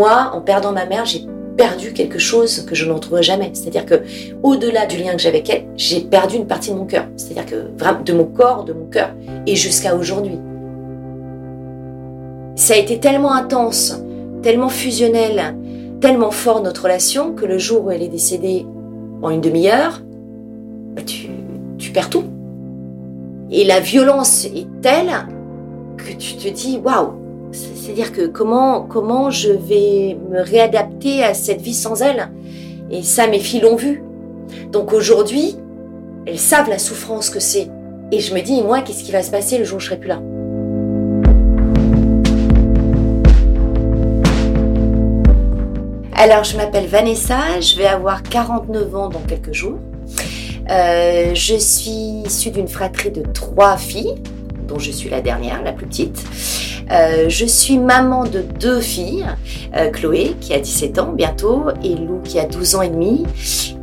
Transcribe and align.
moi, 0.00 0.30
en 0.32 0.40
perdant 0.40 0.72
ma 0.72 0.86
mère, 0.86 1.04
j'ai 1.04 1.26
perdu 1.58 1.92
quelque 1.92 2.18
chose 2.18 2.64
que 2.64 2.74
je 2.74 2.86
ne 2.86 2.92
retrouverai 2.92 3.22
jamais. 3.22 3.50
C'est-à-dire 3.52 3.84
que, 3.84 4.02
au-delà 4.42 4.86
du 4.86 4.96
lien 4.96 5.12
que 5.12 5.18
j'avais 5.18 5.40
avec 5.40 5.50
elle, 5.50 5.64
j'ai 5.76 6.00
perdu 6.00 6.36
une 6.36 6.46
partie 6.46 6.70
de 6.70 6.76
mon 6.76 6.86
cœur. 6.86 7.04
C'est-à-dire 7.18 7.44
que 7.44 7.66
vraiment 7.76 8.00
de 8.00 8.12
mon 8.14 8.24
corps, 8.24 8.64
de 8.64 8.72
mon 8.72 8.86
cœur, 8.86 9.10
et 9.46 9.56
jusqu'à 9.56 9.94
aujourd'hui. 9.94 10.38
Ça 12.56 12.72
a 12.72 12.76
été 12.78 12.98
tellement 12.98 13.34
intense, 13.34 14.02
tellement 14.42 14.70
fusionnel, 14.70 15.54
tellement 16.00 16.30
fort 16.30 16.62
notre 16.62 16.84
relation 16.84 17.34
que 17.34 17.44
le 17.44 17.58
jour 17.58 17.84
où 17.84 17.90
elle 17.90 18.02
est 18.02 18.08
décédée 18.08 18.64
en 19.20 19.28
une 19.28 19.42
demi-heure, 19.42 20.00
bah, 20.96 21.02
tu, 21.04 21.28
tu 21.76 21.90
perds 21.90 22.08
tout. 22.08 22.24
Et 23.50 23.64
la 23.64 23.80
violence 23.80 24.46
est 24.46 24.66
telle 24.80 25.12
que 25.98 26.12
tu 26.12 26.36
te 26.36 26.48
dis 26.48 26.78
waouh, 26.82 27.19
c'est-à-dire 27.92 28.12
que 28.12 28.26
comment, 28.26 29.30
je 29.30 29.50
vais 29.50 30.16
me 30.30 30.40
réadapter 30.42 31.24
à 31.24 31.34
cette 31.34 31.60
vie 31.60 31.74
sans 31.74 32.02
elle? 32.02 32.30
Et 32.88 33.02
ça, 33.02 33.26
mes 33.26 33.40
filles 33.40 33.62
l'ont 33.62 33.74
vu. 33.74 34.04
Donc 34.70 34.92
aujourd'hui, 34.92 35.56
elles 36.24 36.38
savent 36.38 36.68
la 36.68 36.78
souffrance 36.78 37.30
que 37.30 37.40
c'est. 37.40 37.68
Et 38.12 38.20
je 38.20 38.32
me 38.32 38.42
dis, 38.42 38.62
moi, 38.62 38.82
qu'est-ce 38.82 39.02
qui 39.02 39.10
va 39.10 39.24
se 39.24 39.32
passer 39.32 39.58
le 39.58 39.64
jour 39.64 39.78
où 39.78 39.80
je 39.80 39.86
serai 39.86 39.96
plus 39.96 40.08
là? 40.08 40.20
Alors, 46.14 46.44
je 46.44 46.56
m'appelle 46.56 46.86
Vanessa, 46.86 47.60
je 47.60 47.76
vais 47.76 47.86
avoir 47.86 48.22
49 48.22 48.94
ans 48.94 49.08
dans 49.08 49.22
quelques 49.26 49.52
jours. 49.52 49.78
Euh, 50.70 51.34
je 51.34 51.56
suis 51.56 52.22
issue 52.24 52.52
d'une 52.52 52.68
fratrie 52.68 53.10
de 53.10 53.22
trois 53.22 53.76
filles, 53.76 54.14
dont 54.68 54.78
je 54.78 54.92
suis 54.92 55.10
la 55.10 55.20
dernière, 55.20 55.60
la 55.64 55.72
plus 55.72 55.86
petite. 55.86 56.24
Euh, 56.90 57.28
je 57.28 57.46
suis 57.46 57.78
maman 57.78 58.24
de 58.24 58.40
deux 58.40 58.80
filles, 58.80 59.24
euh, 59.76 59.90
Chloé 59.90 60.34
qui 60.40 60.52
a 60.52 60.58
17 60.58 60.98
ans 60.98 61.12
bientôt 61.12 61.66
et 61.84 61.94
Lou 61.94 62.20
qui 62.24 62.40
a 62.40 62.46
12 62.46 62.74
ans 62.74 62.82
et 62.82 62.88
demi. 62.88 63.24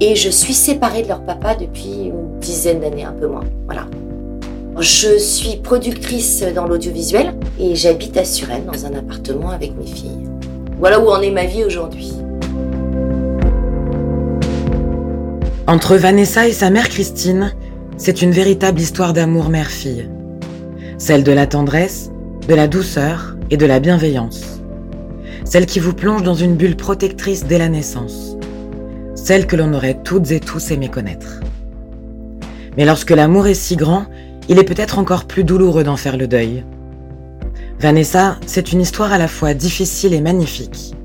Et 0.01 0.15
je 0.15 0.29
suis 0.29 0.53
séparée 0.53 1.03
de 1.03 1.07
leur 1.07 1.21
papa 1.21 1.55
depuis 1.55 2.09
une 2.09 2.37
dizaine 2.39 2.81
d'années, 2.81 3.05
un 3.05 3.13
peu 3.13 3.27
moins. 3.27 3.45
Voilà. 3.65 3.85
Je 4.79 5.17
suis 5.17 5.55
productrice 5.57 6.43
dans 6.53 6.67
l'audiovisuel 6.67 7.33
et 7.59 7.75
j'habite 7.75 8.17
à 8.17 8.25
Suresnes 8.25 8.65
dans 8.65 8.85
un 8.85 8.93
appartement 8.93 9.49
avec 9.49 9.75
mes 9.75 9.87
filles. 9.87 10.27
Voilà 10.77 10.99
où 10.99 11.07
en 11.07 11.21
est 11.21 11.31
ma 11.31 11.45
vie 11.45 11.63
aujourd'hui. 11.63 12.13
Entre 15.65 15.95
Vanessa 15.95 16.47
et 16.47 16.53
sa 16.53 16.69
mère 16.69 16.89
Christine, 16.89 17.53
c'est 17.97 18.21
une 18.21 18.31
véritable 18.31 18.79
histoire 18.79 19.13
d'amour 19.13 19.49
mère-fille. 19.49 20.09
Celle 20.99 21.23
de 21.23 21.31
la 21.31 21.47
tendresse, 21.47 22.11
de 22.47 22.55
la 22.55 22.67
douceur 22.67 23.35
et 23.51 23.57
de 23.57 23.65
la 23.65 23.81
bienveillance. 23.81 24.61
Celle 25.43 25.65
qui 25.65 25.79
vous 25.79 25.93
plonge 25.93 26.23
dans 26.23 26.33
une 26.33 26.55
bulle 26.55 26.77
protectrice 26.77 27.45
dès 27.45 27.57
la 27.57 27.67
naissance. 27.67 28.37
Celle 29.15 29.47
que 29.47 29.57
l'on 29.57 29.73
aurait 29.73 30.01
toutes 30.01 30.31
et 30.31 30.39
tous 30.39 30.71
aimé 30.71 30.87
connaître. 30.87 31.41
Mais 32.77 32.85
lorsque 32.85 33.11
l'amour 33.11 33.47
est 33.47 33.53
si 33.53 33.75
grand, 33.75 34.05
il 34.47 34.59
est 34.59 34.63
peut-être 34.63 34.97
encore 34.97 35.25
plus 35.25 35.43
douloureux 35.43 35.83
d'en 35.83 35.97
faire 35.97 36.15
le 36.15 36.27
deuil. 36.27 36.63
Vanessa, 37.79 38.37
c'est 38.45 38.71
une 38.71 38.81
histoire 38.81 39.11
à 39.11 39.17
la 39.17 39.27
fois 39.27 39.53
difficile 39.53 40.13
et 40.13 40.21
magnifique. 40.21 40.95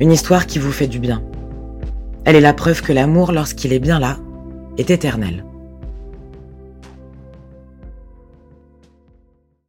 Une 0.00 0.12
histoire 0.12 0.46
qui 0.46 0.58
vous 0.58 0.72
fait 0.72 0.86
du 0.86 1.00
bien. 1.00 1.22
Elle 2.24 2.36
est 2.36 2.40
la 2.40 2.54
preuve 2.54 2.80
que 2.80 2.94
l'amour, 2.94 3.32
lorsqu'il 3.32 3.74
est 3.74 3.78
bien 3.78 3.98
là, 3.98 4.16
est 4.78 4.90
éternel. 4.90 5.44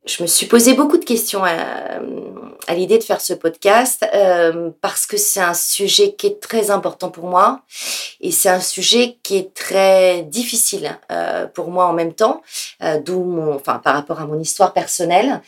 Je 0.06 0.24
me 0.24 0.28
suis 0.28 0.46
posé 0.46 0.74
beaucoup 0.74 0.98
de 0.98 1.04
questions 1.04 1.44
à, 1.44 2.74
l'idée 2.74 2.98
de 2.98 3.04
faire 3.04 3.20
ce 3.20 3.34
podcast 3.34 4.06
euh, 4.14 4.70
parce 4.80 5.06
que 5.06 5.18
c'est 5.18 5.42
un 5.42 5.54
sujet 5.54 6.14
qui 6.14 6.28
est 6.28 6.40
très 6.40 6.72
important 6.72 7.10
pour 7.10 7.26
moi 7.26 7.62
et 8.22 8.32
c'est 8.32 8.50
un 8.50 8.62
sujet 8.62 9.18
qui 9.24 9.38
est 9.38 9.54
très 9.54 10.22
difficile 10.22 10.98
euh, 11.12 11.48
pour 11.48 11.70
moi 11.72 11.88
en 11.88 11.94
même 11.94 12.14
temps, 12.14 12.42
euh, 12.84 13.00
d'où 13.00 13.24
mon, 13.24 13.56
enfin 13.56 13.80
par 13.80 13.96
rapport 13.96 14.22
à 14.22 14.26
mon 14.26 14.40
histoire 14.40 14.72
personnelle. 14.72 15.42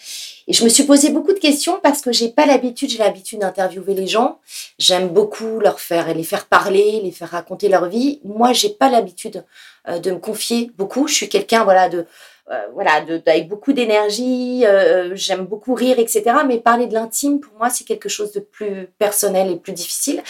Et 0.47 0.53
je 0.53 0.63
me 0.63 0.69
suis 0.69 0.83
posé 0.83 1.11
beaucoup 1.11 1.33
de 1.33 1.39
questions 1.39 1.79
parce 1.81 2.01
que 2.01 2.11
j'ai 2.11 2.29
pas 2.29 2.45
l'habitude, 2.45 2.89
j'ai 2.89 2.97
l'habitude 2.97 3.39
d'interviewer 3.39 3.93
les 3.93 4.07
gens. 4.07 4.39
J'aime 4.79 5.09
beaucoup 5.09 5.59
leur 5.59 5.79
faire, 5.79 6.13
les 6.13 6.23
faire 6.23 6.47
parler, 6.47 6.99
les 7.03 7.11
faire 7.11 7.29
raconter 7.29 7.69
leur 7.69 7.87
vie. 7.87 8.19
Moi, 8.25 8.51
j'ai 8.51 8.69
pas 8.69 8.89
l'habitude 8.89 9.45
de 9.87 10.11
me 10.11 10.17
confier 10.17 10.71
beaucoup. 10.77 11.07
Je 11.07 11.13
suis 11.13 11.29
quelqu'un, 11.29 11.63
voilà, 11.63 11.87
de 11.87 12.05
euh, 12.51 12.67
voilà, 12.73 13.03
avec 13.25 13.47
beaucoup 13.47 13.71
d'énergie, 13.71 14.65
euh, 14.65 15.15
j'aime 15.15 15.45
beaucoup 15.45 15.73
rire, 15.73 15.99
etc. 15.99 16.23
Mais 16.45 16.57
parler 16.57 16.87
de 16.87 16.93
l'intime, 16.93 17.39
pour 17.39 17.53
moi, 17.57 17.69
c'est 17.69 17.85
quelque 17.85 18.09
chose 18.09 18.33
de 18.33 18.41
plus 18.41 18.89
personnel 18.99 19.49
et 19.51 19.55
plus 19.55 19.71
difficile. 19.71 20.21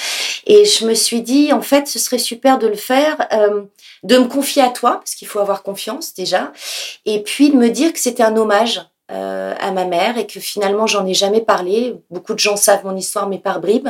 Et 0.46 0.66
je 0.66 0.86
me 0.86 0.94
suis 0.94 1.22
dit, 1.22 1.52
en 1.52 1.62
fait, 1.62 1.88
ce 1.88 1.98
serait 1.98 2.20
super 2.20 2.60
de 2.60 2.68
le 2.68 2.76
faire, 2.76 3.28
euh, 3.34 3.64
de 4.04 4.18
me 4.18 4.28
confier 4.28 4.62
à 4.62 4.70
toi, 4.70 4.98
parce 4.98 5.16
qu'il 5.16 5.28
faut 5.28 5.40
avoir 5.40 5.64
confiance 5.64 6.14
déjà, 6.14 6.52
et 7.06 7.24
puis 7.24 7.50
de 7.50 7.56
me 7.56 7.70
dire 7.70 7.92
que 7.92 8.00
c'était 8.00 8.24
un 8.24 8.38
hommage 8.38 8.82
euh, 9.12 9.54
à 9.60 9.72
ma 9.72 9.84
mère 9.84 10.18
et 10.18 10.26
que 10.26 10.40
finalement 10.40 10.88
j'en 10.88 11.06
ai 11.06 11.14
jamais 11.14 11.42
parlé. 11.42 11.96
Beaucoup 12.10 12.34
de 12.34 12.40
gens 12.40 12.56
savent 12.56 12.86
mon 12.86 12.96
histoire 12.96 13.28
mais 13.28 13.40
par 13.40 13.60
bribes, 13.60 13.90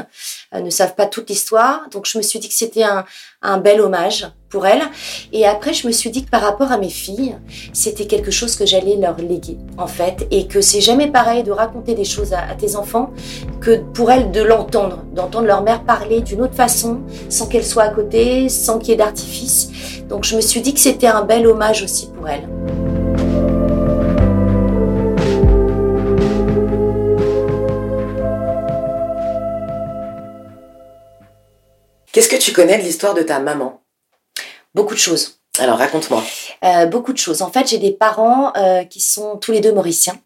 euh, 0.56 0.62
ne 0.62 0.70
savent 0.72 0.96
pas 0.96 1.06
toute 1.06 1.30
l'histoire. 1.30 1.82
Donc 1.92 2.08
je 2.08 2.18
me 2.18 2.24
suis 2.24 2.40
dit 2.40 2.48
que 2.48 2.56
c'était 2.56 2.84
un, 2.84 3.58
bel 3.60 3.81
hommage 3.81 4.28
pour 4.50 4.66
elle. 4.66 4.81
Et 5.31 5.46
après 5.46 5.74
je 5.74 5.86
me 5.86 5.92
suis 5.92 6.10
dit 6.10 6.26
que 6.26 6.30
par 6.31 6.42
rapport 6.42 6.72
à 6.72 6.78
mes 6.80 6.90
filles, 6.90 7.36
c'était 7.72 8.08
quelque 8.08 8.31
chose 8.31 8.56
que 8.56 8.66
j'allais 8.66 8.96
leur 8.96 9.18
léguer 9.18 9.58
en 9.78 9.88
fait 9.88 10.28
et 10.31 10.48
que 10.48 10.60
c'est 10.60 10.81
jamais 10.81 11.08
pareil 11.08 11.44
de 11.44 11.52
raconter 11.52 11.94
des 11.94 12.06
choses 12.06 12.34
à, 12.34 12.42
à 12.42 12.56
tes 12.56 12.76
enfants 12.76 13.12
que 13.60 13.78
pour 13.94 14.10
elles 14.12 14.31
de 14.31 14.42
l'entendre, 14.42 15.04
d'entendre 15.14 15.46
leur 15.46 15.62
mère 15.62 15.84
parler 15.84 16.22
d'une 16.22 16.42
autre 16.42 16.56
façon 16.56 17.02
sans 17.30 17.48
qu'elle 17.48 17.66
soit 17.66 17.84
à 17.84 17.90
côté, 17.90 18.50
sans 18.50 18.80
qu'il 18.80 18.90
y 18.90 18.94
ait 18.94 18.98
d'artifice. 18.98 19.70
Donc 20.10 20.24
je 20.24 20.36
me 20.36 20.42
suis 20.42 20.62
dit 20.62 20.74
que 20.74 20.80
c'était 20.80 21.08
un 21.08 21.22
bel 21.22 21.46
hommage 21.46 21.84
aussi 21.84 22.10
pour 22.12 22.28
elles. 22.28 22.48
Qu'est-ce 32.12 32.28
que 32.28 32.36
tu 32.36 32.52
connais 32.52 32.78
de 32.78 32.84
l'histoire 32.84 33.14
de 33.14 33.22
ta 33.22 33.40
maman? 33.40 33.82
Beaucoup 34.76 34.94
de 34.94 35.00
choses. 35.00 35.40
Alors 35.60 35.78
raconte-moi. 35.78 36.24
Euh, 36.64 36.86
beaucoup 36.86 37.14
de 37.14 37.18
choses. 37.18 37.42
En 37.42 37.52
fait, 37.52 37.70
j'ai 37.70 37.78
des 37.78 37.92
parents 37.92 38.54
euh, 38.56 38.84
qui 38.84 39.00
sont 39.00 39.38
tous 39.38 39.52
les 39.52 39.62
deux 39.62 39.74
mauriciens. 39.74 40.20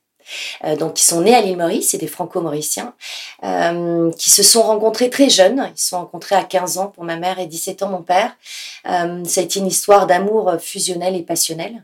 Euh, 0.64 0.76
donc, 0.76 0.96
qui 0.96 1.06
sont 1.06 1.22
nés 1.22 1.36
à 1.36 1.42
l'île 1.42 1.58
Maurice, 1.58 1.90
c'est 1.90 2.00
des 2.00 2.08
franco-mauriciens, 2.08 2.96
qui 4.18 4.30
se 4.32 4.42
sont 4.42 4.64
rencontrés 4.64 5.12
très 5.12 5.30
jeunes. 5.30 5.70
Ils 5.76 5.80
se 5.80 5.90
sont 5.90 6.00
rencontrés 6.00 6.36
à 6.36 6.44
15 6.44 6.80
ans 6.80 6.88
pour 6.88 7.04
ma 7.04 7.18
mère 7.18 7.38
et 7.38 7.46
17 7.46 7.84
ans 7.84 7.90
mon 7.90 8.02
père. 8.02 8.36
ça 8.84 9.42
a 9.42 9.44
été 9.44 9.60
une 9.60 9.68
histoire 9.68 10.08
d'amour 10.08 10.56
fusionnel 10.60 11.16
et 11.16 11.22
passionnel. 11.22 11.84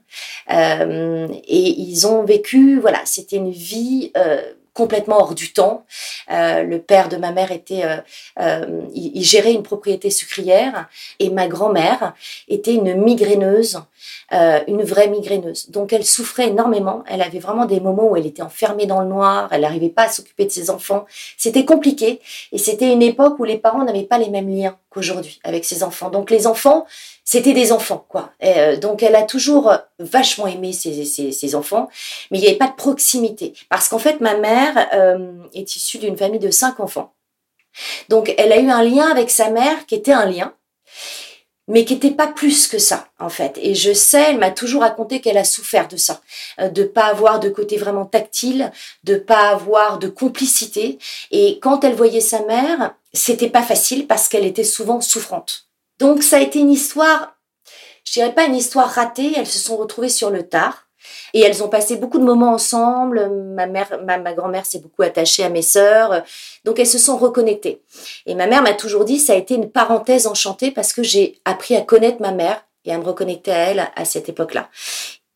et 0.49 1.81
ils 1.81 2.07
ont 2.07 2.23
vécu, 2.23 2.79
voilà, 2.79 3.01
c'était 3.05 3.35
une 3.35 3.51
vie 3.51 4.11
complètement 4.73 5.19
hors 5.19 5.35
du 5.35 5.53
temps. 5.53 5.85
Euh, 6.31 6.63
le 6.63 6.81
père 6.81 7.09
de 7.09 7.17
ma 7.17 7.31
mère 7.31 7.51
était, 7.51 7.83
euh, 7.83 7.97
euh, 8.39 8.81
il, 8.93 9.23
gérait 9.23 9.53
une 9.53 9.63
propriété 9.63 10.09
sucrière 10.09 10.87
et 11.19 11.29
ma 11.29 11.47
grand-mère 11.47 12.13
était 12.47 12.73
une 12.73 12.95
migraineuse, 12.95 13.81
une 14.31 14.83
vraie 14.83 15.09
migraineuse. 15.09 15.69
Donc 15.69 15.93
elle 15.93 16.05
souffrait 16.05 16.47
énormément. 16.47 17.03
Elle 17.07 17.21
avait 17.21 17.39
vraiment 17.39 17.65
des 17.65 17.79
moments 17.79 18.09
où 18.09 18.15
elle 18.15 18.25
était 18.25 18.41
enfermée 18.41 18.85
dans 18.85 19.01
le 19.01 19.07
noir. 19.07 19.49
Elle 19.51 19.61
n'arrivait 19.61 19.89
pas 19.89 20.03
à 20.03 20.09
s'occuper 20.09 20.45
de 20.45 20.51
ses 20.51 20.69
enfants. 20.69 21.05
C'était 21.37 21.65
compliqué 21.65 22.21
et 22.51 22.57
c'était 22.57 22.91
une 22.91 23.01
époque 23.01 23.39
où 23.39 23.43
les 23.43 23.57
parents 23.57 23.83
n'avaient 23.83 24.03
pas 24.03 24.17
les 24.17 24.29
mêmes 24.29 24.49
liens 24.49 24.77
qu'aujourd'hui 24.91 25.39
avec 25.43 25.65
ses 25.65 25.81
enfants. 25.81 26.09
Donc 26.09 26.29
les 26.29 26.45
enfants 26.45 26.85
c'était 27.23 27.53
des 27.53 27.71
enfants, 27.71 28.05
quoi. 28.09 28.31
Euh, 28.43 28.75
donc 28.77 29.03
elle 29.03 29.15
a 29.15 29.23
toujours 29.23 29.73
vachement 29.99 30.47
aimé 30.47 30.73
ses, 30.73 31.05
ses, 31.05 31.55
enfants, 31.55 31.87
mais 32.29 32.39
il 32.39 32.41
n'y 32.41 32.47
avait 32.47 32.57
pas 32.57 32.67
de 32.67 32.75
proximité. 32.75 33.53
Parce 33.69 33.87
qu'en 33.87 33.99
fait, 33.99 34.21
ma 34.21 34.35
mère 34.35 34.89
euh, 34.93 35.37
est 35.53 35.75
issue 35.75 35.97
d'une 35.99 36.17
famille 36.17 36.39
de 36.39 36.51
cinq 36.51 36.79
enfants. 36.79 37.13
Donc 38.09 38.33
elle 38.37 38.51
a 38.51 38.59
eu 38.59 38.69
un 38.69 38.83
lien 38.83 39.09
avec 39.09 39.29
sa 39.29 39.49
mère 39.49 39.85
qui 39.85 39.95
était 39.95 40.11
un 40.11 40.25
lien, 40.25 40.53
mais 41.67 41.85
qui 41.85 41.93
n'était 41.93 42.11
pas 42.11 42.27
plus 42.27 42.67
que 42.67 42.79
ça, 42.79 43.07
en 43.19 43.29
fait. 43.29 43.57
Et 43.61 43.75
je 43.75 43.93
sais, 43.93 44.21
elle 44.29 44.39
m'a 44.39 44.51
toujours 44.51 44.81
raconté 44.81 45.21
qu'elle 45.21 45.37
a 45.37 45.43
souffert 45.43 45.87
de 45.87 45.97
ça, 45.97 46.21
euh, 46.59 46.69
de 46.69 46.83
pas 46.83 47.05
avoir 47.05 47.39
de 47.39 47.49
côté 47.49 47.77
vraiment 47.77 48.05
tactile, 48.05 48.71
de 49.03 49.15
pas 49.15 49.49
avoir 49.49 49.99
de 49.99 50.07
complicité. 50.07 50.99
Et 51.31 51.59
quand 51.61 51.83
elle 51.83 51.95
voyait 51.95 52.21
sa 52.21 52.43
mère, 52.45 52.95
c'était 53.13 53.49
pas 53.49 53.63
facile 53.63 54.07
parce 54.07 54.27
qu'elle 54.27 54.45
était 54.45 54.63
souvent 54.63 55.01
souffrante. 55.01 55.67
Donc 55.99 56.23
ça 56.23 56.37
a 56.37 56.41
été 56.41 56.59
une 56.59 56.71
histoire, 56.71 57.35
je 58.05 58.13
dirais 58.13 58.33
pas 58.33 58.45
une 58.45 58.55
histoire 58.55 58.89
ratée, 58.89 59.33
elles 59.35 59.47
se 59.47 59.59
sont 59.59 59.77
retrouvées 59.77 60.09
sur 60.09 60.29
le 60.29 60.47
tard. 60.47 60.87
Et 61.33 61.41
elles 61.41 61.63
ont 61.63 61.69
passé 61.69 61.95
beaucoup 61.95 62.19
de 62.19 62.23
moments 62.23 62.53
ensemble. 62.53 63.29
Ma 63.29 63.65
mère, 63.65 63.99
ma, 64.05 64.33
grand-mère 64.33 64.65
s'est 64.65 64.79
beaucoup 64.79 65.01
attachée 65.03 65.43
à 65.43 65.49
mes 65.49 65.61
sœurs. 65.61 66.23
Donc 66.65 66.79
elles 66.79 66.87
se 66.87 66.97
sont 66.97 67.17
reconnectées. 67.17 67.81
Et 68.25 68.35
ma 68.35 68.47
mère 68.47 68.61
m'a 68.61 68.73
toujours 68.73 69.05
dit, 69.05 69.19
ça 69.19 69.33
a 69.33 69.37
été 69.37 69.55
une 69.55 69.69
parenthèse 69.69 70.27
enchantée 70.27 70.71
parce 70.71 70.93
que 70.93 71.03
j'ai 71.03 71.39
appris 71.45 71.75
à 71.75 71.81
connaître 71.81 72.21
ma 72.21 72.31
mère 72.31 72.65
et 72.85 72.93
à 72.93 72.97
me 72.97 73.03
reconnecter 73.03 73.51
à 73.51 73.57
elle 73.57 73.91
à 73.95 74.05
cette 74.05 74.29
époque-là. 74.29 74.69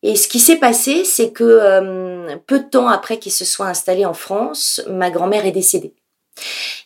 Et 0.04 0.16
ce 0.16 0.28
qui 0.28 0.40
s'est 0.40 0.58
passé, 0.58 1.04
c'est 1.04 1.32
que 1.32 1.44
euh, 1.44 2.36
peu 2.46 2.60
de 2.60 2.66
temps 2.66 2.88
après 2.88 3.18
qu'ils 3.18 3.32
se 3.32 3.46
soient 3.46 3.68
installés 3.68 4.06
en 4.06 4.14
France, 4.14 4.82
ma 4.88 5.10
grand-mère 5.10 5.46
est 5.46 5.52
décédée. 5.52 5.96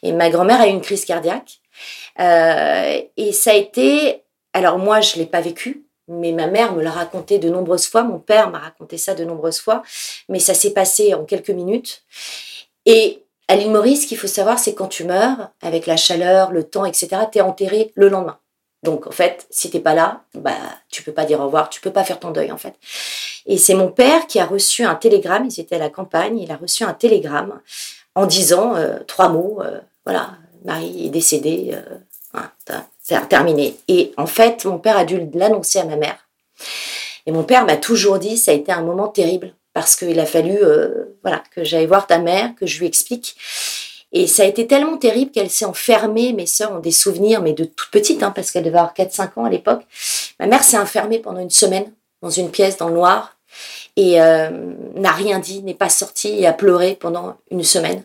Et 0.04 0.14
ma 0.14 0.30
grand-mère 0.30 0.62
a 0.62 0.68
eu 0.68 0.72
une 0.72 0.82
crise 0.82 1.04
cardiaque. 1.06 1.60
Euh, 2.20 3.02
et 3.18 3.32
ça 3.34 3.52
a 3.52 3.56
été, 3.56 4.24
alors 4.54 4.78
moi 4.78 5.02
je 5.02 5.18
l'ai 5.18 5.26
pas 5.26 5.42
vécu, 5.42 5.86
mais 6.10 6.32
ma 6.32 6.48
mère 6.48 6.74
me 6.74 6.82
l'a 6.82 6.92
raconté 6.92 7.40
de 7.40 7.50
nombreuses 7.50 7.88
fois, 7.88 8.04
mon 8.04 8.20
père 8.20 8.50
m'a 8.50 8.60
raconté 8.60 8.98
ça 8.98 9.14
de 9.14 9.24
nombreuses 9.24 9.60
fois, 9.60 9.84
mais 10.28 10.40
ça 10.40 10.54
s'est 10.54 10.72
passé 10.72 11.14
en 11.14 11.24
quelques 11.24 11.50
minutes. 11.50 12.04
Et 12.86 13.24
à 13.48 13.56
l'île 13.56 13.72
Maurice, 13.72 14.04
ce 14.04 14.08
qu'il 14.08 14.18
faut 14.18 14.28
savoir, 14.28 14.60
c'est 14.60 14.74
quand 14.74 14.88
tu 14.88 15.04
meurs, 15.06 15.50
avec 15.62 15.86
la 15.86 15.98
chaleur, 15.98 16.52
le 16.52 16.64
temps, 16.64 16.86
etc., 16.86 17.10
tu 17.32 17.40
es 17.40 17.42
enterré 17.42 17.92
le 17.96 18.10
lendemain. 18.10 18.40
Donc 18.84 19.08
en 19.08 19.12
fait, 19.12 19.46
si 19.50 19.70
t'es 19.70 19.80
pas 19.80 19.94
là, 19.94 20.24
bah 20.34 20.56
tu 20.90 21.04
peux 21.04 21.12
pas 21.12 21.26
dire 21.26 21.40
au 21.42 21.46
revoir, 21.46 21.70
tu 21.70 21.82
peux 21.82 21.92
pas 21.92 22.04
faire 22.04 22.20
ton 22.20 22.32
deuil 22.32 22.52
en 22.52 22.58
fait. 22.58 22.76
Et 23.46 23.58
c'est 23.58 23.74
mon 23.74 23.92
père 23.92 24.26
qui 24.28 24.40
a 24.40 24.46
reçu 24.46 24.84
un 24.84 24.96
télégramme, 24.96 25.48
il 25.50 25.60
était 25.60 25.76
à 25.76 25.80
la 25.80 25.90
campagne, 25.90 26.40
il 26.40 26.52
a 26.52 26.56
reçu 26.56 26.84
un 26.84 26.94
télégramme 26.94 27.60
en 28.16 28.26
disant 28.26 28.76
euh, 28.76 29.00
trois 29.06 29.30
mots, 29.30 29.62
euh, 29.62 29.80
voilà, 30.06 30.38
Marie 30.64 31.08
est 31.08 31.10
décédée, 31.10 31.72
euh, 31.74 32.42
c'est 32.66 32.74
terminé. 33.28 33.78
Et 33.88 34.12
en 34.18 34.26
fait, 34.26 34.66
mon 34.66 34.78
père 34.78 34.98
a 34.98 35.06
dû 35.06 35.22
l'annoncer 35.34 35.80
à 35.80 35.86
ma 35.86 35.96
mère. 35.96 36.28
Et 37.26 37.32
mon 37.32 37.44
père 37.44 37.66
m'a 37.66 37.78
toujours 37.78 38.20
dit, 38.20 38.38
ça 38.38 38.52
a 38.52 38.54
été 38.54 38.72
un 38.72 38.82
moment 38.82 39.08
terrible 39.08 39.54
parce 39.74 39.96
qu'il 39.96 40.20
a 40.20 40.26
fallu, 40.26 40.58
voilà, 41.22 41.44
que 41.56 41.64
j'aille 41.64 41.86
voir 41.86 42.08
ta 42.08 42.18
mère, 42.18 42.54
que 42.56 42.66
je 42.66 42.80
lui 42.80 42.88
explique. 42.88 43.36
Et 44.12 44.26
ça 44.26 44.44
a 44.44 44.46
été 44.46 44.66
tellement 44.66 44.98
terrible 44.98 45.32
qu'elle 45.32 45.50
s'est 45.50 45.66
enfermée. 45.66 46.34
Mes 46.34 46.48
sœurs 46.48 46.72
ont 46.72 46.80
des 46.80 46.92
souvenirs, 46.92 47.42
mais 47.42 47.54
de 47.54 47.66
toute 47.66 47.92
petite, 47.92 48.24
hein, 48.24 48.32
parce 48.32 48.52
qu'elle 48.52 48.64
devait 48.64 48.80
avoir 48.80 48.94
4-5 48.94 49.30
ans 49.38 49.46
à 49.46 49.50
l'époque. 49.50 49.84
Ma 50.40 50.48
mère 50.48 50.64
s'est 50.64 50.80
enfermée 50.80 51.20
pendant 51.20 51.40
une 51.40 51.50
semaine 51.50 51.92
dans 52.22 52.30
une 52.30 52.50
pièce 52.50 52.78
dans 52.78 52.90
le 52.90 52.96
noir 52.96 53.38
et 53.96 54.22
euh, 54.22 54.50
n'a 54.96 55.12
rien 55.12 55.40
dit, 55.40 55.62
n'est 55.64 55.74
pas 55.74 55.90
sortie 55.90 56.40
et 56.40 56.48
a 56.48 56.54
pleuré 56.54 56.96
pendant 56.96 57.36
une 57.52 57.64
semaine. 57.64 58.04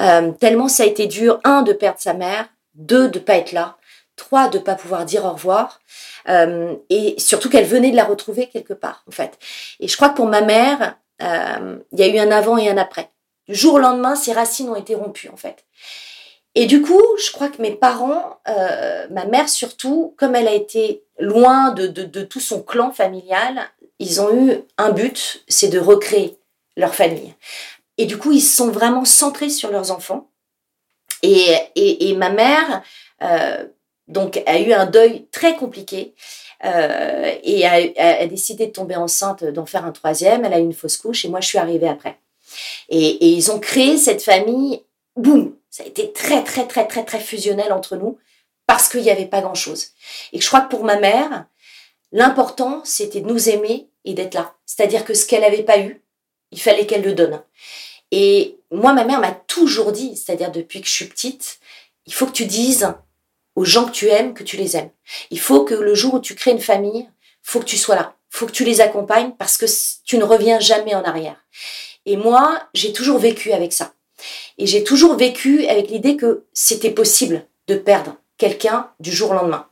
Euh, 0.00 0.32
tellement 0.32 0.68
ça 0.68 0.82
a 0.82 0.86
été 0.86 1.06
dur, 1.06 1.40
un, 1.44 1.62
de 1.62 1.72
perdre 1.72 2.00
sa 2.00 2.14
mère, 2.14 2.48
deux, 2.74 3.08
de 3.08 3.18
pas 3.18 3.36
être 3.36 3.52
là, 3.52 3.76
trois, 4.16 4.48
de 4.48 4.58
pas 4.58 4.74
pouvoir 4.74 5.04
dire 5.04 5.24
au 5.24 5.32
revoir, 5.32 5.80
euh, 6.28 6.74
et 6.90 7.14
surtout 7.18 7.50
qu'elle 7.50 7.66
venait 7.66 7.90
de 7.90 7.96
la 7.96 8.04
retrouver 8.04 8.48
quelque 8.48 8.74
part, 8.74 9.04
en 9.08 9.10
fait. 9.10 9.38
Et 9.80 9.88
je 9.88 9.96
crois 9.96 10.10
que 10.10 10.16
pour 10.16 10.26
ma 10.26 10.42
mère, 10.42 10.96
il 11.20 11.98
y 11.98 12.02
a 12.02 12.08
eu 12.08 12.18
un 12.18 12.30
avant 12.30 12.58
et 12.58 12.68
un 12.68 12.76
après. 12.76 13.10
Du 13.48 13.54
jour 13.54 13.74
au 13.74 13.78
lendemain, 13.78 14.16
ses 14.16 14.32
racines 14.32 14.68
ont 14.68 14.76
été 14.76 14.94
rompues, 14.94 15.28
en 15.28 15.36
fait. 15.36 15.64
Et 16.54 16.66
du 16.66 16.82
coup, 16.82 17.02
je 17.18 17.32
crois 17.32 17.48
que 17.48 17.60
mes 17.60 17.72
parents, 17.72 18.38
euh, 18.48 19.06
ma 19.10 19.24
mère 19.26 19.48
surtout, 19.48 20.14
comme 20.16 20.36
elle 20.36 20.48
a 20.48 20.54
été 20.54 21.04
loin 21.18 21.72
de, 21.72 21.86
de, 21.86 22.22
tout 22.22 22.40
son 22.40 22.62
clan 22.62 22.92
familial, 22.92 23.68
ils 23.98 24.20
ont 24.20 24.34
eu 24.34 24.60
un 24.78 24.90
but, 24.90 25.44
c'est 25.48 25.68
de 25.68 25.78
recréer 25.78 26.38
leur 26.76 26.94
famille. 26.94 27.34
Et 27.98 28.06
du 28.06 28.18
coup, 28.18 28.32
ils 28.32 28.40
sont 28.40 28.70
vraiment 28.70 29.04
centrés 29.04 29.50
sur 29.50 29.70
leurs 29.70 29.90
enfants. 29.90 30.30
Et, 31.22 31.54
et, 31.74 32.08
et 32.08 32.16
ma 32.16 32.30
mère, 32.30 32.82
euh, 33.22 33.64
donc, 34.08 34.42
a 34.46 34.58
eu 34.58 34.72
un 34.72 34.86
deuil 34.86 35.26
très 35.30 35.56
compliqué 35.56 36.14
euh, 36.64 37.34
et 37.42 37.66
a, 37.66 38.20
a, 38.20 38.26
décidé 38.26 38.66
de 38.66 38.72
tomber 38.72 38.96
enceinte, 38.96 39.44
d'en 39.44 39.66
faire 39.66 39.84
un 39.84 39.92
troisième. 39.92 40.44
Elle 40.44 40.52
a 40.52 40.58
eu 40.58 40.64
une 40.64 40.74
fausse 40.74 40.96
couche 40.96 41.24
et 41.24 41.28
moi, 41.28 41.40
je 41.40 41.48
suis 41.48 41.58
arrivée 41.58 41.88
après. 41.88 42.18
Et, 42.88 43.26
ils 43.26 43.50
ont 43.50 43.58
créé 43.58 43.96
cette 43.96 44.22
famille, 44.22 44.82
boum, 45.16 45.56
ça 45.70 45.82
a 45.82 45.86
été 45.86 46.12
très, 46.12 46.44
très, 46.44 46.66
très, 46.66 46.86
très, 46.86 47.04
très 47.04 47.20
fusionnel 47.20 47.72
entre 47.72 47.96
nous 47.96 48.18
parce 48.66 48.88
qu'il 48.88 49.02
n'y 49.02 49.10
avait 49.10 49.26
pas 49.26 49.40
grand-chose. 49.40 49.88
Et 50.32 50.40
je 50.40 50.46
crois 50.46 50.62
que 50.62 50.70
pour 50.70 50.84
ma 50.84 50.98
mère, 50.98 51.46
l'important, 52.12 52.82
c'était 52.84 53.20
de 53.20 53.28
nous 53.28 53.48
aimer 53.48 53.88
et 54.04 54.14
d'être 54.14 54.34
là. 54.34 54.54
C'est-à-dire 54.66 55.04
que 55.04 55.14
ce 55.14 55.26
qu'elle 55.26 55.42
n'avait 55.42 55.62
pas 55.62 55.78
eu, 55.80 56.02
il 56.50 56.60
fallait 56.60 56.86
qu'elle 56.86 57.02
le 57.02 57.14
donne. 57.14 57.42
Et 58.10 58.58
moi, 58.70 58.92
ma 58.92 59.04
mère 59.04 59.20
m'a 59.20 59.32
toujours 59.32 59.92
dit, 59.92 60.16
c'est-à-dire 60.16 60.52
depuis 60.52 60.80
que 60.80 60.86
je 60.86 60.92
suis 60.92 61.06
petite, 61.06 61.58
il 62.06 62.14
faut 62.14 62.26
que 62.26 62.32
tu 62.32 62.46
dises 62.46 62.94
aux 63.56 63.64
gens 63.64 63.86
que 63.86 63.92
tu 63.92 64.08
aimes 64.08 64.34
que 64.34 64.42
tu 64.42 64.56
les 64.56 64.76
aimes. 64.76 64.90
Il 65.30 65.40
faut 65.40 65.64
que 65.64 65.74
le 65.74 65.94
jour 65.94 66.14
où 66.14 66.20
tu 66.20 66.34
crées 66.34 66.50
une 66.50 66.60
famille, 66.60 67.08
faut 67.42 67.60
que 67.60 67.64
tu 67.64 67.78
sois 67.78 67.94
là. 67.94 68.16
Faut 68.30 68.46
que 68.46 68.52
tu 68.52 68.64
les 68.64 68.80
accompagnes 68.80 69.32
parce 69.38 69.56
que 69.56 69.66
tu 70.04 70.18
ne 70.18 70.24
reviens 70.24 70.58
jamais 70.58 70.94
en 70.94 71.04
arrière. 71.04 71.36
Et 72.06 72.16
moi, 72.16 72.60
j'ai 72.74 72.92
toujours 72.92 73.18
vécu 73.18 73.52
avec 73.52 73.72
ça. 73.72 73.94
Et 74.58 74.66
j'ai 74.66 74.84
toujours 74.84 75.16
vécu 75.16 75.66
avec 75.66 75.88
l'idée 75.88 76.16
que 76.16 76.44
c'était 76.52 76.90
possible 76.90 77.46
de 77.68 77.76
perdre 77.76 78.16
quelqu'un 78.38 78.90
du 79.00 79.12
jour 79.12 79.30
au 79.30 79.34
lendemain. 79.34 79.68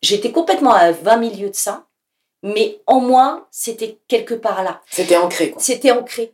J'étais 0.00 0.32
complètement 0.32 0.72
à 0.72 0.92
20 0.92 1.16
milieux 1.18 1.50
de 1.50 1.54
ça, 1.54 1.86
mais 2.42 2.80
en 2.86 3.00
moi, 3.00 3.46
c'était 3.50 3.98
quelque 4.08 4.34
part 4.34 4.62
là. 4.64 4.82
C'était 4.90 5.16
ancré. 5.16 5.54
C'était 5.58 5.92
ancré. 5.92 6.32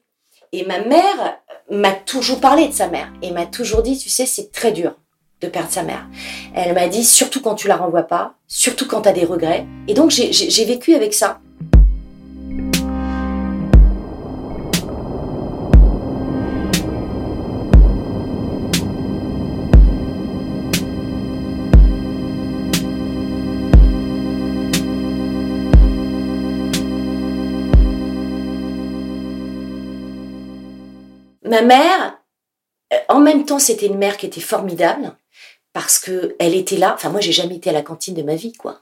Et 0.52 0.64
ma 0.64 0.80
mère 0.80 1.40
m'a 1.70 1.92
toujours 1.92 2.40
parlé 2.40 2.68
de 2.68 2.72
sa 2.72 2.88
mère 2.88 3.12
et 3.20 3.30
m'a 3.30 3.46
toujours 3.46 3.82
dit, 3.82 3.98
tu 3.98 4.08
sais, 4.08 4.24
c'est 4.24 4.50
très 4.50 4.72
dur 4.72 4.94
de 5.40 5.48
perdre 5.48 5.70
sa 5.70 5.82
mère. 5.82 6.06
Elle 6.54 6.74
m'a 6.74 6.88
dit, 6.88 7.04
surtout 7.04 7.40
quand 7.40 7.54
tu 7.54 7.68
la 7.68 7.76
renvoies 7.76 8.02
pas, 8.02 8.34
surtout 8.46 8.86
quand 8.86 9.02
tu 9.02 9.08
as 9.08 9.12
des 9.12 9.24
regrets. 9.24 9.66
Et 9.86 9.94
donc, 9.94 10.10
j'ai 10.10 10.64
vécu 10.64 10.94
avec 10.94 11.14
ça. 11.14 11.40
Ma 31.48 31.62
mère, 31.62 32.18
euh, 32.92 32.96
en 33.08 33.20
même 33.20 33.46
temps, 33.46 33.58
c'était 33.58 33.86
une 33.86 33.96
mère 33.96 34.18
qui 34.18 34.26
était 34.26 34.40
formidable 34.40 35.14
parce 35.80 36.00
que 36.00 36.34
elle 36.40 36.54
était 36.54 36.76
là. 36.76 36.92
Enfin, 36.94 37.08
moi, 37.08 37.20
j'ai 37.20 37.32
jamais 37.32 37.54
été 37.54 37.70
à 37.70 37.72
la 37.72 37.82
cantine 37.82 38.14
de 38.14 38.22
ma 38.22 38.34
vie, 38.34 38.52
quoi. 38.52 38.80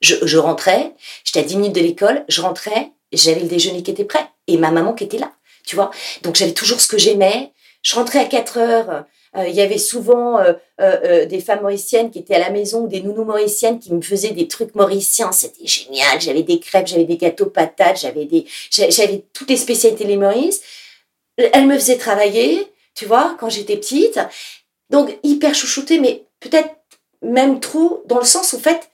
Je, 0.00 0.36
rentrais, 0.38 0.94
j'étais 1.22 1.40
à 1.40 1.42
10 1.42 1.56
minutes 1.56 1.74
de 1.74 1.80
l'école, 1.80 2.24
je 2.28 2.40
rentrais, 2.40 2.92
j'avais 3.12 3.40
le 3.40 3.46
déjeuner 3.46 3.82
qui 3.82 3.90
était 3.90 4.04
prêt 4.04 4.26
et 4.46 4.56
ma 4.56 4.70
maman 4.70 4.94
qui 4.94 5.04
était 5.04 5.18
là, 5.18 5.32
tu 5.66 5.76
vois. 5.76 5.90
Donc, 6.22 6.36
j'avais 6.36 6.52
toujours 6.52 6.80
ce 6.80 6.88
que 6.88 6.96
j'aimais. 6.96 7.52
Je 7.82 7.94
rentrais 7.94 8.20
à 8.20 8.24
4 8.24 8.58
heures. 8.58 9.04
Euh, 9.36 9.48
il 9.48 9.54
y 9.54 9.60
avait 9.60 9.78
souvent 9.78 10.38
euh, 10.38 11.26
des 11.26 11.40
femmes 11.40 11.60
mauriciennes 11.60 12.10
qui 12.10 12.20
étaient 12.20 12.36
à 12.36 12.38
la 12.38 12.50
maison 12.50 12.84
ou 12.84 12.88
des 12.88 13.02
nounous 13.02 13.24
mauriciennes 13.24 13.78
qui 13.78 13.92
me 13.92 14.00
faisaient 14.00 14.30
des 14.30 14.48
trucs 14.48 14.74
mauriciens. 14.74 15.32
C'était 15.32 15.66
génial. 15.66 16.20
J'avais 16.20 16.42
des 16.42 16.58
crêpes, 16.58 16.86
j'avais 16.86 17.04
des 17.04 17.16
gâteaux 17.16 17.46
patates, 17.46 18.00
j'avais 18.00 18.24
des, 18.24 18.46
j'avais 18.70 19.24
toutes 19.32 19.50
les 19.50 19.56
spécialités 19.56 20.04
les 20.04 20.16
Maurice 20.16 20.62
elle 21.36 21.66
me 21.66 21.74
faisait 21.74 21.98
travailler, 21.98 22.64
tu 22.94 23.06
vois, 23.06 23.36
quand 23.40 23.48
j'étais 23.48 23.76
petite. 23.76 24.20
Donc, 24.90 25.18
hyper 25.22 25.54
chouchoutée, 25.54 25.98
mais 25.98 26.23
peut-être 26.48 26.76
même 27.22 27.60
trop, 27.60 28.02
dans 28.06 28.18
le 28.18 28.24
sens 28.24 28.52
où, 28.52 28.56
en 28.56 28.60
fait, 28.60 28.90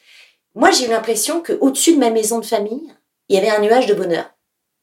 moi, 0.55 0.71
j'ai 0.71 0.87
eu 0.87 0.89
l'impression 0.89 1.43
qu'au-dessus 1.43 1.95
de 1.95 1.99
ma 1.99 2.11
maison 2.11 2.39
de 2.39 2.47
famille, 2.47 2.93
il 3.29 3.37
y 3.37 3.39
avait 3.39 3.51
un 3.51 3.61
nuage 3.61 3.87
de 3.87 3.95
bonheur. 3.95 4.31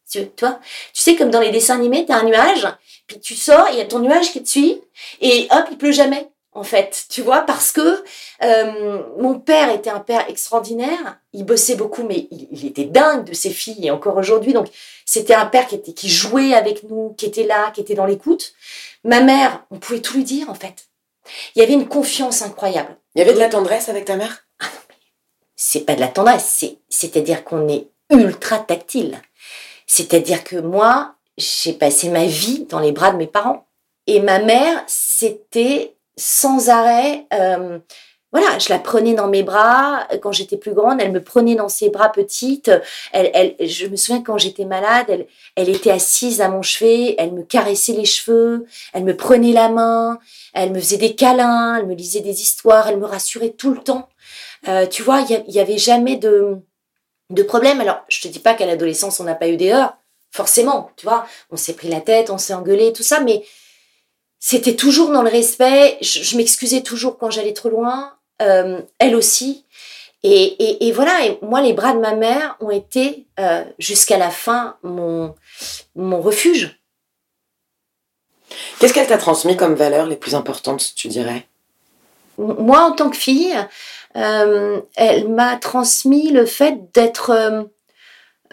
Tu 0.10 0.30
vois? 0.40 0.60
Tu 0.94 1.02
sais, 1.02 1.16
comme 1.16 1.32
dans 1.32 1.42
les 1.42 1.52
dessins 1.52 1.76
animés, 1.76 2.06
tu 2.06 2.14
as 2.14 2.18
un 2.18 2.24
nuage, 2.24 2.68
puis 3.08 3.20
tu 3.20 3.36
sors, 3.36 3.68
il 3.72 3.78
y 3.78 3.82
a 3.82 3.86
ton 3.86 4.00
nuage 4.00 4.32
qui 4.32 4.42
te 4.42 4.48
suit, 4.48 4.82
et 5.20 5.48
hop, 5.52 5.66
il 5.72 5.78
pleut 5.78 5.92
jamais 5.92 6.30
en 6.58 6.64
fait, 6.64 7.06
tu 7.10 7.22
vois, 7.22 7.42
parce 7.42 7.72
que 7.72 8.04
euh, 8.44 9.04
mon 9.20 9.40
père 9.40 9.70
était 9.70 9.92
un 9.92 10.00
père 10.00 10.28
extraordinaire, 10.28 11.20
il 11.32 11.46
bossait 11.46 11.76
beaucoup, 11.76 12.02
mais 12.02 12.28
il, 12.32 12.66
était 12.66 12.86
dingue 12.86 13.26
de 13.26 13.34
ses 13.34 13.52
filles, 13.52 13.86
et 13.86 13.92
encore 13.92 14.18
aujourd'hui, 14.18 14.54
donc 14.54 14.68
c'était 15.06 15.36
un 15.36 15.46
père 15.46 15.68
qui, 15.68 15.80
qui 15.94 16.10
jouait 16.10 16.56
avec 16.56 16.82
nous, 16.90 17.14
qui 17.16 17.28
était 17.28 17.44
là, 17.44 17.70
qui 17.72 17.82
était 17.82 17.94
dans 17.94 18.08
l'écoute. 18.08 18.54
Ma 19.04 19.22
mère, 19.22 19.66
on 19.70 19.78
pouvait 19.78 20.02
tout 20.02 20.16
lui 20.18 20.24
dire, 20.24 20.50
en 20.50 20.56
fait. 20.56 20.87
Il 21.56 21.60
y 21.60 21.62
avait 21.64 21.74
une 21.74 21.88
confiance 21.88 22.42
incroyable. 22.42 22.98
Il 23.16 23.20
y 23.20 23.22
avait 23.22 23.34
de 23.34 23.40
la 23.40 23.50
tendresse 23.50 23.90
avec 23.90 24.06
ta 24.06 24.16
mère? 24.16 24.48
Ah 24.60 24.66
C'est 25.56 25.86
pas 25.86 25.96
de 25.96 26.00
la 26.00 26.08
tendresse, 26.08 26.66
c'est-à-dire 26.90 27.44
qu'on 27.44 27.68
est 27.68 27.88
ultra 28.12 28.60
tactile. 28.60 29.22
C'est-à-dire 29.86 30.44
que 30.44 30.58
moi, 30.58 31.16
j'ai 31.38 31.74
passé 31.74 32.10
ma 32.10 32.26
vie 32.26 32.66
dans 32.70 32.80
les 32.80 32.92
bras 32.92 33.12
de 33.12 33.18
mes 33.18 33.28
parents. 33.28 33.68
Et 34.06 34.20
ma 34.20 34.40
mère, 34.40 34.84
c'était 34.88 35.96
sans 36.18 36.70
arrêt. 36.70 37.26
Euh, 37.34 37.80
voilà, 38.34 38.60
je 38.60 38.68
la 38.70 38.80
prenais 38.80 39.14
dans 39.14 39.30
mes 39.30 39.42
bras 39.42 40.06
quand 40.22 40.34
j'étais 40.34 40.58
plus 40.58 40.74
grande, 40.74 41.02
elle 41.02 41.14
me 41.14 41.24
prenait 41.24 41.56
dans 41.56 41.70
ses 41.70 41.90
bras 41.90 42.10
petites. 42.10 42.70
Elle, 43.14 43.32
elle, 43.34 43.68
je 43.68 43.88
me 43.88 43.96
souviens 43.96 44.22
quand 44.22 44.38
j'étais 44.38 44.66
malade, 44.66 45.06
elle, 45.08 45.28
elle 45.56 45.70
était 45.70 45.92
assise 45.92 46.42
à 46.42 46.50
mon 46.50 46.62
chevet, 46.62 47.16
elle 47.18 47.32
me 47.32 47.44
caressait 47.44 47.94
les 47.94 48.06
cheveux, 48.06 48.66
elle 48.94 49.06
me 49.06 49.16
prenait 49.16 49.54
la 49.54 49.70
main, 49.70 50.20
elle 50.58 50.72
me 50.72 50.80
faisait 50.80 50.98
des 50.98 51.16
câlins, 51.16 51.78
elle 51.78 51.86
me 51.86 51.94
lisait 51.94 52.22
des 52.22 52.42
histoires, 52.42 52.88
elle 52.88 52.98
me 52.98 53.06
rassurait 53.06 53.52
tout 53.52 53.74
le 53.74 53.82
temps. 53.82 54.10
Euh, 54.68 54.88
tu 54.88 55.04
vois, 55.04 55.22
il 55.22 55.54
y, 55.54 55.60
avait 55.60 55.78
jamais 55.78 56.18
de, 56.18 56.58
de 57.30 57.44
problème. 57.44 57.80
Alors, 57.80 58.04
je 58.10 58.22
te 58.22 58.28
dis 58.28 58.40
pas 58.40 58.54
qu'à 58.54 58.66
l'adolescence 58.66 59.20
on 59.20 59.24
n'a 59.24 59.36
pas 59.36 59.50
eu 59.50 59.58
des 59.58 59.72
heures, 59.72 59.96
forcément, 60.32 60.92
tu 60.98 61.06
vois, 61.06 61.26
on 61.52 61.58
s'est 61.58 61.74
pris 61.74 61.90
la 61.90 62.02
tête, 62.02 62.30
on 62.30 62.38
s'est 62.38 62.54
engueulé, 62.54 62.92
tout 62.92 63.04
ça, 63.04 63.20
mais 63.20 63.46
c'était 64.40 64.76
toujours 64.76 65.12
dans 65.12 65.24
le 65.24 65.30
respect. 65.30 65.98
Je, 66.02 66.38
m'excusais 66.38 66.82
toujours 66.82 67.18
quand 67.18 67.30
j'allais 67.30 67.54
trop 67.54 67.70
loin. 67.70 68.14
Euh, 68.42 68.82
elle 69.00 69.16
aussi. 69.16 69.66
Et, 70.24 70.92
voilà, 70.94 71.26
et 71.26 71.40
moi, 71.42 71.62
les 71.62 71.74
bras 71.74 71.94
de 71.94 72.00
ma 72.00 72.14
mère 72.14 72.58
ont 72.60 72.70
été 72.70 73.28
euh, 73.40 73.64
jusqu'à 73.80 74.18
la 74.18 74.30
fin 74.30 74.78
mon, 74.84 75.36
mon 75.96 76.20
refuge. 76.20 76.82
Qu'est-ce 78.80 78.94
qu'elle 78.94 79.08
t'a 79.08 79.18
transmis 79.18 79.58
comme 79.58 79.76
valeurs 79.76 80.08
les 80.08 80.16
plus 80.16 80.36
importantes, 80.36 80.94
tu 80.96 81.08
dirais? 81.08 81.48
Moi, 82.38 82.80
en 82.82 82.92
tant 82.92 83.10
que 83.10 83.18
fille, 83.18 83.56
euh, 84.16 84.82
elle 84.96 85.28
m'a 85.30 85.58
transmis 85.58 86.32
le 86.32 86.46
fait 86.46 86.92
d'être 86.94 87.32
euh, 87.32 87.64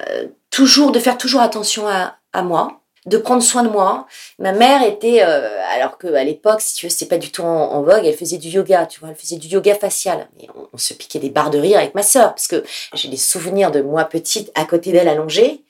euh, 0.08 0.26
toujours, 0.50 0.92
de 0.92 0.98
faire 0.98 1.18
toujours 1.18 1.40
attention 1.40 1.86
à, 1.86 2.42
moi, 2.42 2.80
de 3.06 3.18
prendre 3.18 3.42
soin 3.42 3.62
de 3.62 3.68
moi. 3.68 4.06
Ma 4.38 4.52
mère 4.52 4.82
était, 4.82 5.20
alors 5.20 5.98
qu'à 5.98 6.24
l'époque, 6.24 6.60
si 6.60 6.74
tu 6.74 6.86
veux, 6.86 6.90
c'était 6.90 7.06
pas 7.06 7.18
du 7.18 7.30
tout 7.30 7.42
en, 7.42 7.82
vogue, 7.82 8.04
elle 8.04 8.16
faisait 8.16 8.38
du 8.38 8.48
yoga, 8.48 8.86
tu 8.86 9.00
vois, 9.00 9.10
elle 9.10 9.16
faisait 9.16 9.36
du 9.36 9.48
yoga 9.48 9.74
facial. 9.74 10.28
Mais 10.38 10.48
on, 10.72 10.78
se 10.78 10.94
piquait 10.94 11.18
des 11.18 11.30
barres 11.30 11.50
de 11.50 11.58
rire 11.58 11.78
avec 11.78 11.94
ma 11.94 12.02
sœur, 12.02 12.30
parce 12.30 12.48
que 12.48 12.64
j'ai 12.94 13.08
des 13.08 13.16
souvenirs 13.16 13.70
de 13.70 13.82
moi 13.82 14.04
petite 14.04 14.50
à 14.54 14.64
côté 14.64 14.92
d'elle 14.92 15.08
allongée. 15.08 15.62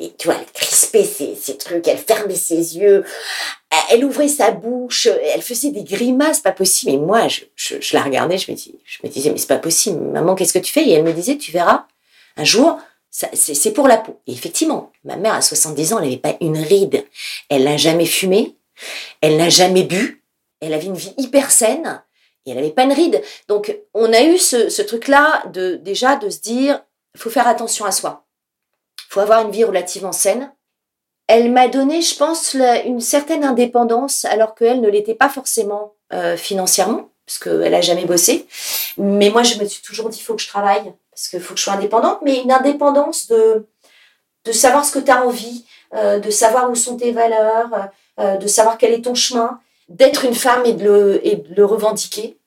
Et 0.00 0.12
tu 0.16 0.28
vois, 0.28 0.36
elle 0.38 0.52
crispait 0.52 1.04
ses, 1.04 1.56
trucs, 1.56 1.88
elle 1.88 1.98
fermait 1.98 2.36
ses 2.36 2.78
yeux, 2.78 3.04
elle 3.90 4.04
ouvrait 4.04 4.28
sa 4.28 4.52
bouche, 4.52 5.06
elle 5.06 5.42
faisait 5.42 5.72
des 5.72 5.82
grimaces, 5.82 6.38
pas 6.38 6.52
possible. 6.52 6.92
Et 6.92 6.98
moi, 6.98 7.26
je, 7.26 7.44
la 7.92 8.02
regardais, 8.02 8.38
je 8.38 8.52
me, 8.52 9.08
disais, 9.08 9.30
mais 9.30 9.38
c'est 9.38 9.48
pas 9.48 9.58
possible, 9.58 10.00
maman, 10.00 10.36
qu'est-ce 10.36 10.52
que 10.52 10.60
tu 10.60 10.72
fais? 10.72 10.84
Et 10.84 10.92
elle 10.92 11.02
me 11.02 11.12
disait, 11.12 11.36
tu 11.36 11.50
verras, 11.50 11.86
un 12.36 12.44
jour, 12.44 12.78
c'est 13.10 13.72
pour 13.72 13.88
la 13.88 13.96
peau. 13.96 14.20
Et 14.28 14.32
effectivement, 14.32 14.92
ma 15.02 15.16
mère, 15.16 15.34
à 15.34 15.42
70 15.42 15.92
ans, 15.92 15.98
elle 15.98 16.04
n'avait 16.04 16.16
pas 16.18 16.36
une 16.40 16.58
ride. 16.58 17.04
Elle 17.48 17.64
n'a 17.64 17.76
jamais 17.76 18.06
fumé, 18.06 18.56
elle 19.20 19.36
n'a 19.36 19.48
jamais 19.48 19.82
bu, 19.82 20.22
elle 20.60 20.74
avait 20.74 20.86
une 20.86 20.94
vie 20.94 21.14
hyper 21.18 21.50
saine, 21.50 22.04
et 22.46 22.50
elle 22.50 22.56
n'avait 22.56 22.70
pas 22.70 22.84
une 22.84 22.92
ride. 22.92 23.20
Donc, 23.48 23.76
on 23.94 24.12
a 24.12 24.22
eu 24.22 24.38
ce, 24.38 24.68
ce 24.68 24.82
truc-là, 24.82 25.42
de, 25.52 25.74
déjà, 25.74 26.14
de 26.14 26.30
se 26.30 26.38
dire, 26.38 26.80
faut 27.16 27.30
faire 27.30 27.48
attention 27.48 27.84
à 27.84 27.90
soi 27.90 28.27
faut 29.08 29.20
avoir 29.20 29.42
une 29.42 29.50
vie 29.50 29.64
relativement 29.64 30.12
saine. 30.12 30.52
Elle 31.26 31.50
m'a 31.50 31.68
donné, 31.68 32.00
je 32.00 32.16
pense, 32.16 32.54
une 32.54 33.00
certaine 33.00 33.44
indépendance, 33.44 34.24
alors 34.24 34.54
qu'elle 34.54 34.80
ne 34.80 34.88
l'était 34.88 35.14
pas 35.14 35.28
forcément 35.28 35.94
euh, 36.12 36.36
financièrement, 36.36 37.10
parce 37.26 37.38
qu'elle 37.38 37.72
n'a 37.72 37.80
jamais 37.80 38.06
bossé. 38.06 38.46
Mais 38.96 39.30
moi, 39.30 39.42
je 39.42 39.58
me 39.58 39.66
suis 39.66 39.82
toujours 39.82 40.08
dit, 40.08 40.20
faut 40.20 40.34
que 40.34 40.42
je 40.42 40.48
travaille, 40.48 40.92
parce 41.10 41.28
qu'il 41.28 41.40
faut 41.40 41.54
que 41.54 41.58
je 41.58 41.64
sois 41.64 41.74
indépendante, 41.74 42.20
mais 42.22 42.40
une 42.42 42.52
indépendance 42.52 43.26
de, 43.28 43.66
de 44.44 44.52
savoir 44.52 44.84
ce 44.84 44.92
que 44.92 44.98
tu 44.98 45.10
as 45.10 45.24
envie, 45.24 45.64
euh, 45.94 46.18
de 46.18 46.30
savoir 46.30 46.70
où 46.70 46.74
sont 46.74 46.96
tes 46.96 47.12
valeurs, 47.12 47.90
euh, 48.20 48.36
de 48.36 48.46
savoir 48.46 48.78
quel 48.78 48.92
est 48.92 49.04
ton 49.04 49.14
chemin, 49.14 49.60
d'être 49.88 50.24
une 50.24 50.34
femme 50.34 50.64
et 50.64 50.72
de 50.72 50.84
le, 50.84 51.26
et 51.26 51.36
de 51.36 51.54
le 51.54 51.64
revendiquer 51.64 52.38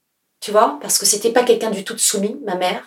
tu 0.41 0.49
vois, 0.49 0.79
parce 0.81 0.97
que 0.97 1.05
c'était 1.05 1.31
pas 1.31 1.43
quelqu'un 1.43 1.69
du 1.69 1.83
tout 1.83 1.93
de 1.93 1.99
soumis, 1.99 2.35
ma 2.43 2.55
mère, 2.55 2.83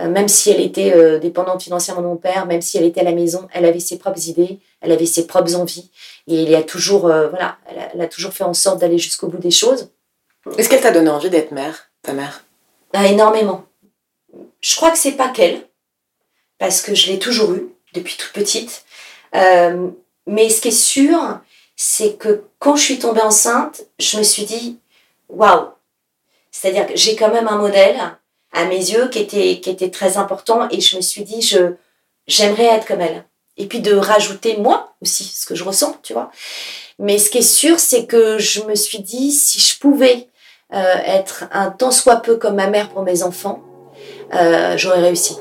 euh, 0.00 0.08
même 0.08 0.26
si 0.26 0.50
elle 0.50 0.60
était 0.60 0.92
euh, 0.92 1.20
dépendante 1.20 1.62
financièrement 1.62 2.02
de 2.02 2.08
mon 2.08 2.16
père, 2.16 2.44
même 2.44 2.60
si 2.60 2.76
elle 2.76 2.84
était 2.84 3.00
à 3.00 3.04
la 3.04 3.12
maison, 3.12 3.46
elle 3.52 3.66
avait 3.66 3.78
ses 3.78 3.98
propres 3.98 4.26
idées, 4.26 4.58
elle 4.80 4.90
avait 4.90 5.06
ses 5.06 5.28
propres 5.28 5.54
envies, 5.54 5.90
et 6.26 6.42
il 6.42 6.52
a 6.56 6.62
toujours, 6.64 7.06
euh, 7.06 7.28
voilà, 7.28 7.56
elle 7.94 8.00
a, 8.00 8.08
toujours 8.08 8.32
fait 8.32 8.42
en 8.42 8.52
sorte 8.52 8.80
d'aller 8.80 8.98
jusqu'au 8.98 9.28
bout 9.28 9.38
des 9.38 9.52
choses. 9.52 9.90
Est-ce 10.56 10.68
qu'elle 10.68 10.80
t'a 10.80 10.90
donné 10.90 11.08
envie 11.08 11.30
d'être 11.30 11.52
mère, 11.52 11.88
ta 12.02 12.12
mère? 12.12 12.42
Ah, 12.92 13.06
Énormément. 13.06 13.64
Je 14.60 14.74
crois 14.74 14.90
que 14.90 14.98
c'est 14.98 15.12
pas 15.12 15.28
qu'elle, 15.28 15.68
parce 16.58 16.82
que 16.82 16.96
je 16.96 17.12
l'ai 17.12 17.20
toujours 17.20 17.52
eu 17.52 17.68
depuis 17.94 18.16
toute 18.16 18.32
petite. 18.32 18.84
mais 19.32 20.48
ce 20.50 20.60
qui 20.60 20.68
est 20.68 20.72
sûr, 20.72 21.38
c'est 21.76 22.14
que 22.14 22.42
quand 22.58 22.74
je 22.74 22.82
suis 22.82 22.98
tombée 22.98 23.20
enceinte, 23.20 23.82
je 24.00 24.18
me 24.18 24.24
suis 24.24 24.44
dit, 24.44 24.80
waouh, 25.28 25.68
c'est-à-dire 26.50 26.86
que 26.86 26.96
j'ai 26.96 27.16
quand 27.16 27.32
même 27.32 27.48
un 27.48 27.56
modèle 27.56 27.98
à 28.52 28.64
mes 28.64 28.76
yeux 28.76 29.08
qui 29.08 29.18
était, 29.18 29.60
qui 29.60 29.70
était 29.70 29.90
très 29.90 30.16
important 30.16 30.68
et 30.70 30.80
je 30.80 30.96
me 30.96 31.00
suis 31.00 31.22
dit, 31.22 31.42
je, 31.42 31.74
j'aimerais 32.26 32.64
être 32.64 32.86
comme 32.86 33.00
elle. 33.00 33.24
Et 33.56 33.66
puis 33.66 33.80
de 33.80 33.94
rajouter 33.94 34.56
moi 34.56 34.94
aussi, 35.02 35.24
ce 35.24 35.44
que 35.44 35.54
je 35.54 35.64
ressens, 35.64 35.98
tu 36.02 36.12
vois. 36.12 36.30
Mais 36.98 37.18
ce 37.18 37.30
qui 37.30 37.38
est 37.38 37.42
sûr, 37.42 37.78
c'est 37.78 38.06
que 38.06 38.38
je 38.38 38.62
me 38.62 38.74
suis 38.74 39.00
dit, 39.00 39.32
si 39.32 39.60
je 39.60 39.78
pouvais 39.78 40.28
euh, 40.72 40.94
être 41.04 41.44
un 41.52 41.70
tant 41.70 41.90
soit 41.90 42.16
peu 42.16 42.36
comme 42.36 42.56
ma 42.56 42.68
mère 42.68 42.90
pour 42.90 43.02
mes 43.02 43.22
enfants, 43.22 43.62
euh, 44.34 44.76
j'aurais 44.76 45.00
réussi. 45.00 45.36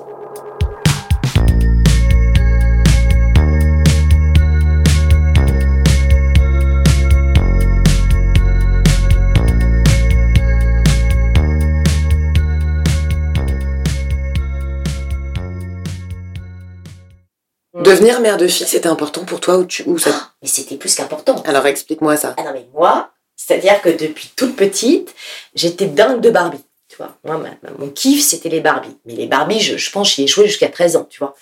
Devenir 17.83 18.21
mère 18.21 18.37
de 18.37 18.47
fille, 18.47 18.67
c'était 18.67 18.87
important 18.87 19.23
pour 19.25 19.39
toi 19.39 19.57
ou, 19.57 19.65
tu, 19.65 19.83
ou 19.85 19.97
ça 19.97 20.11
ah, 20.13 20.31
Mais 20.41 20.47
c'était 20.47 20.77
plus 20.77 20.95
qu'important. 20.95 21.41
Alors 21.45 21.65
explique-moi 21.65 22.17
ça. 22.17 22.33
Ah 22.37 22.43
non, 22.43 22.51
mais 22.53 22.65
moi, 22.73 23.11
c'est-à-dire 23.35 23.81
que 23.81 23.89
depuis 23.89 24.31
toute 24.35 24.55
petite, 24.55 25.13
j'étais 25.53 25.85
dingue 25.85 26.21
de 26.21 26.29
Barbie. 26.29 26.63
Tu 26.87 26.95
vois, 26.97 27.17
moi, 27.23 27.39
mon 27.77 27.89
kiff, 27.89 28.23
c'était 28.23 28.49
les 28.49 28.61
Barbies. 28.61 28.97
Mais 29.05 29.13
les 29.13 29.27
Barbies, 29.27 29.59
je, 29.59 29.77
je 29.77 29.91
pense, 29.91 30.15
j'y 30.15 30.23
ai 30.23 30.27
joué 30.27 30.47
jusqu'à 30.47 30.69
13 30.69 30.95
ans, 30.95 31.07
tu 31.09 31.19
vois. 31.19 31.35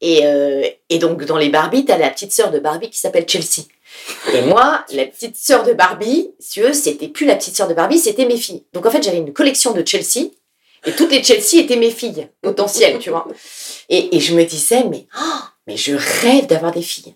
Et, 0.00 0.24
euh, 0.24 0.64
et 0.88 0.98
donc, 0.98 1.24
dans 1.24 1.36
les 1.36 1.48
Barbies, 1.48 1.84
t'as 1.84 1.98
la 1.98 2.10
petite 2.10 2.32
sœur 2.32 2.50
de 2.50 2.58
Barbie 2.58 2.88
qui 2.88 2.98
s'appelle 2.98 3.28
Chelsea. 3.28 3.66
Et 4.32 4.42
moi, 4.42 4.84
la 4.92 5.06
petite 5.06 5.36
sœur 5.36 5.64
de 5.64 5.72
Barbie, 5.72 6.30
si 6.38 6.60
tu 6.60 6.74
c'était 6.74 7.08
plus 7.08 7.26
la 7.26 7.34
petite 7.34 7.56
sœur 7.56 7.66
de 7.66 7.74
Barbie, 7.74 7.98
c'était 7.98 8.26
mes 8.26 8.36
filles. 8.36 8.64
Donc, 8.72 8.86
en 8.86 8.90
fait, 8.90 9.02
j'avais 9.02 9.18
une 9.18 9.32
collection 9.32 9.72
de 9.72 9.84
Chelsea. 9.84 10.30
Et 10.84 10.92
toutes 10.92 11.10
les 11.10 11.22
Chelsea 11.22 11.60
étaient 11.60 11.76
mes 11.76 11.90
filles 11.90 12.28
potentielles, 12.42 12.98
tu 12.98 13.10
vois. 13.10 13.26
Et, 13.88 14.14
et 14.16 14.20
je 14.20 14.34
me 14.34 14.44
disais, 14.44 14.84
mais 14.84 15.06
oh, 15.18 15.40
mais 15.66 15.76
je 15.76 15.94
rêve 15.94 16.46
d'avoir 16.46 16.72
des 16.72 16.82
filles. 16.82 17.14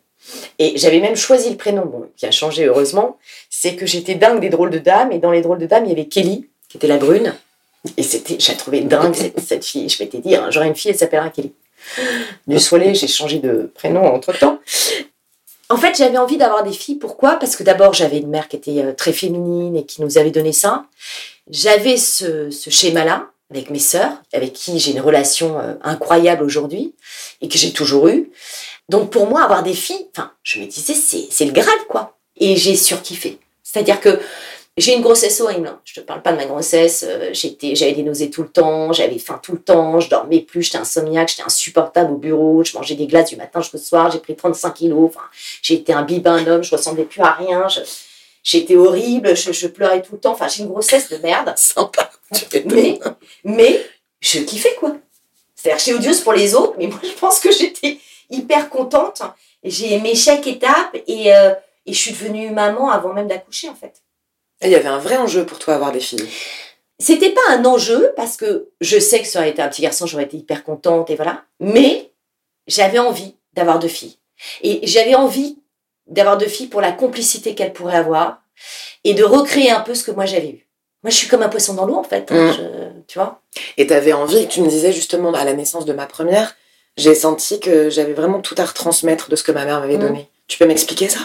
Et 0.58 0.76
j'avais 0.76 1.00
même 1.00 1.16
choisi 1.16 1.50
le 1.50 1.56
prénom, 1.56 1.86
bon, 1.86 2.08
qui 2.16 2.26
a 2.26 2.30
changé 2.30 2.66
heureusement, 2.66 3.18
c'est 3.48 3.74
que 3.74 3.86
j'étais 3.86 4.14
dingue 4.14 4.40
des 4.40 4.50
drôles 4.50 4.70
de 4.70 4.78
dames, 4.78 5.12
et 5.12 5.18
dans 5.18 5.30
les 5.30 5.40
drôles 5.40 5.58
de 5.58 5.66
dames, 5.66 5.84
il 5.86 5.90
y 5.90 5.92
avait 5.92 6.06
Kelly, 6.06 6.48
qui 6.68 6.76
était 6.76 6.86
la 6.86 6.98
brune, 6.98 7.34
et 7.96 8.02
j'ai 8.02 8.56
trouvé 8.56 8.82
dingue 8.82 9.14
cette, 9.38 9.64
fille. 9.64 9.88
Je 9.88 10.02
m'étais 10.02 10.18
dit, 10.18 10.36
j'aurai 10.50 10.68
une 10.68 10.76
fille, 10.76 10.90
elle 10.90 10.98
s'appellera 10.98 11.30
Kelly. 11.30 11.52
Du 12.46 12.58
soleil, 12.58 12.94
j'ai 12.94 13.08
changé 13.08 13.38
de 13.38 13.70
prénom 13.74 14.04
entre 14.04 14.36
temps. 14.38 14.60
En 15.70 15.76
fait, 15.76 15.96
j'avais 15.96 16.18
envie 16.18 16.36
d'avoir 16.36 16.62
des 16.62 16.72
filles. 16.72 16.96
Pourquoi? 16.96 17.36
Parce 17.36 17.56
que 17.56 17.62
d'abord, 17.62 17.94
j'avais 17.94 18.18
une 18.18 18.28
mère 18.28 18.48
qui 18.48 18.56
était 18.56 18.82
euh, 18.82 18.92
très 18.92 19.12
féminine 19.12 19.76
et 19.76 19.86
qui 19.86 20.02
nous 20.02 20.18
avait 20.18 20.32
donné 20.32 20.52
ça. 20.52 20.84
J'avais 21.48 21.96
ce 21.96 22.50
schéma-là 22.50 23.30
avec 23.50 23.70
mes 23.70 23.78
sœurs, 23.78 24.12
avec 24.32 24.52
qui 24.52 24.78
j'ai 24.78 24.92
une 24.92 25.00
relation 25.00 25.58
euh, 25.58 25.74
incroyable 25.82 26.44
aujourd'hui 26.44 26.94
et 27.40 27.48
que 27.48 27.58
j'ai 27.58 27.72
toujours 27.72 28.08
eu. 28.08 28.30
Donc 28.88 29.10
pour 29.10 29.26
moi, 29.26 29.42
avoir 29.42 29.62
des 29.62 29.74
filles, 29.74 30.06
enfin, 30.16 30.32
je 30.42 30.60
me 30.60 30.66
disais, 30.66 30.94
c'est 30.94 31.44
le 31.44 31.52
Graal, 31.52 31.78
quoi. 31.88 32.16
Et 32.36 32.56
j'ai 32.56 32.76
surkiffé. 32.76 33.38
C'est-à-dire 33.62 34.00
que 34.00 34.20
j'ai 34.76 34.94
une 34.94 35.02
grossesse 35.02 35.40
horrible. 35.40 35.68
Hein. 35.68 35.80
Je 35.84 35.94
te 35.94 36.00
parle 36.00 36.22
pas 36.22 36.32
de 36.32 36.38
ma 36.38 36.46
grossesse. 36.46 37.04
Euh, 37.06 37.30
j'étais, 37.32 37.74
j'avais 37.74 37.92
des 37.92 38.02
nausées 38.02 38.30
tout 38.30 38.42
le 38.42 38.48
temps, 38.48 38.92
j'avais 38.92 39.18
faim 39.18 39.38
tout 39.42 39.52
le 39.52 39.60
temps, 39.60 40.00
je 40.00 40.08
dormais 40.08 40.40
plus, 40.40 40.62
j'étais 40.62 40.78
insomniaque, 40.78 41.28
j'étais 41.28 41.42
insupportable 41.42 42.12
au 42.12 42.16
bureau, 42.16 42.64
je 42.64 42.76
mangeais 42.76 42.94
des 42.94 43.06
glaces 43.06 43.30
du 43.30 43.36
matin 43.36 43.60
jusqu'au 43.60 43.78
soir, 43.78 44.10
j'ai 44.10 44.20
pris 44.20 44.34
35 44.34 44.74
kilos. 44.74 45.10
Enfin, 45.10 45.26
été 45.68 45.92
un 45.92 46.02
bibin 46.02 46.44
homme, 46.46 46.62
je 46.62 46.70
ressemblais 46.74 47.04
plus 47.04 47.22
à 47.22 47.32
rien. 47.32 47.66
j'étais 48.42 48.76
horrible, 48.76 49.36
je, 49.36 49.52
je, 49.52 49.66
pleurais 49.66 50.02
tout 50.02 50.12
le 50.12 50.20
temps. 50.20 50.32
Enfin, 50.32 50.48
j'ai 50.48 50.62
une 50.62 50.68
grossesse 50.68 51.10
de 51.10 51.16
merde. 51.18 51.52
Sympa. 51.56 52.09
Mais, 52.66 52.98
mais 53.44 53.86
je 54.20 54.40
kiffais 54.40 54.74
quoi. 54.74 54.96
C'est-à-dire, 55.60 55.84
j'étais 55.84 55.98
odieuse 55.98 56.20
pour 56.20 56.32
les 56.32 56.54
autres, 56.54 56.74
mais 56.78 56.86
moi, 56.86 56.98
je 57.02 57.12
pense 57.12 57.38
que 57.38 57.52
j'étais 57.52 57.98
hyper 58.30 58.70
contente. 58.70 59.22
J'ai 59.62 59.92
aimé 59.92 60.14
chaque 60.14 60.46
étape 60.46 60.96
et, 61.06 61.34
euh, 61.34 61.52
et 61.84 61.92
je 61.92 61.98
suis 61.98 62.12
devenue 62.12 62.50
maman 62.50 62.90
avant 62.90 63.12
même 63.12 63.28
d'accoucher, 63.28 63.68
en 63.68 63.74
fait. 63.74 64.02
Et 64.62 64.68
il 64.68 64.72
y 64.72 64.74
avait 64.74 64.88
un 64.88 64.98
vrai 64.98 65.18
enjeu 65.18 65.44
pour 65.44 65.58
toi 65.58 65.74
avoir 65.74 65.92
des 65.92 66.00
filles. 66.00 66.26
C'était 66.98 67.30
pas 67.30 67.40
un 67.50 67.64
enjeu 67.64 68.12
parce 68.16 68.36
que 68.36 68.70
je 68.80 68.98
sais 68.98 69.20
que 69.20 69.26
ça 69.26 69.40
aurait 69.40 69.50
été 69.50 69.60
un 69.60 69.68
petit 69.68 69.82
garçon, 69.82 70.06
j'aurais 70.06 70.24
été 70.24 70.36
hyper 70.36 70.64
contente 70.64 71.10
et 71.10 71.16
voilà. 71.16 71.44
Mais 71.58 72.10
j'avais 72.66 72.98
envie 72.98 73.36
d'avoir 73.54 73.78
deux 73.78 73.88
filles. 73.88 74.18
Et 74.62 74.86
j'avais 74.86 75.14
envie 75.14 75.58
d'avoir 76.06 76.38
deux 76.38 76.48
filles 76.48 76.68
pour 76.68 76.80
la 76.80 76.92
complicité 76.92 77.54
qu'elles 77.54 77.72
pourraient 77.72 77.96
avoir 77.96 78.42
et 79.04 79.14
de 79.14 79.24
recréer 79.24 79.70
un 79.70 79.80
peu 79.80 79.94
ce 79.94 80.04
que 80.04 80.10
moi 80.10 80.26
j'avais 80.26 80.50
eu. 80.50 80.69
Moi, 81.02 81.10
je 81.10 81.16
suis 81.16 81.28
comme 81.28 81.42
un 81.42 81.48
poisson 81.48 81.74
dans 81.74 81.86
l'eau, 81.86 81.96
en 81.96 82.04
fait. 82.04 82.30
Hein, 82.30 82.52
mm. 82.52 83.04
tu 83.06 83.18
vois 83.18 83.40
Et 83.76 83.86
tu 83.86 83.92
avais 83.92 84.12
envie, 84.12 84.46
tu 84.48 84.60
me 84.60 84.68
disais 84.68 84.92
justement 84.92 85.32
à 85.32 85.44
la 85.44 85.54
naissance 85.54 85.84
de 85.84 85.92
ma 85.92 86.06
première, 86.06 86.54
j'ai 86.96 87.14
senti 87.14 87.60
que 87.60 87.88
j'avais 87.88 88.12
vraiment 88.12 88.40
tout 88.40 88.54
à 88.58 88.64
retransmettre 88.64 89.30
de 89.30 89.36
ce 89.36 89.42
que 89.42 89.52
ma 89.52 89.64
mère 89.64 89.80
m'avait 89.80 89.96
mm. 89.96 90.00
donné. 90.00 90.30
Tu 90.46 90.58
peux 90.58 90.66
m'expliquer 90.66 91.08
ça? 91.08 91.20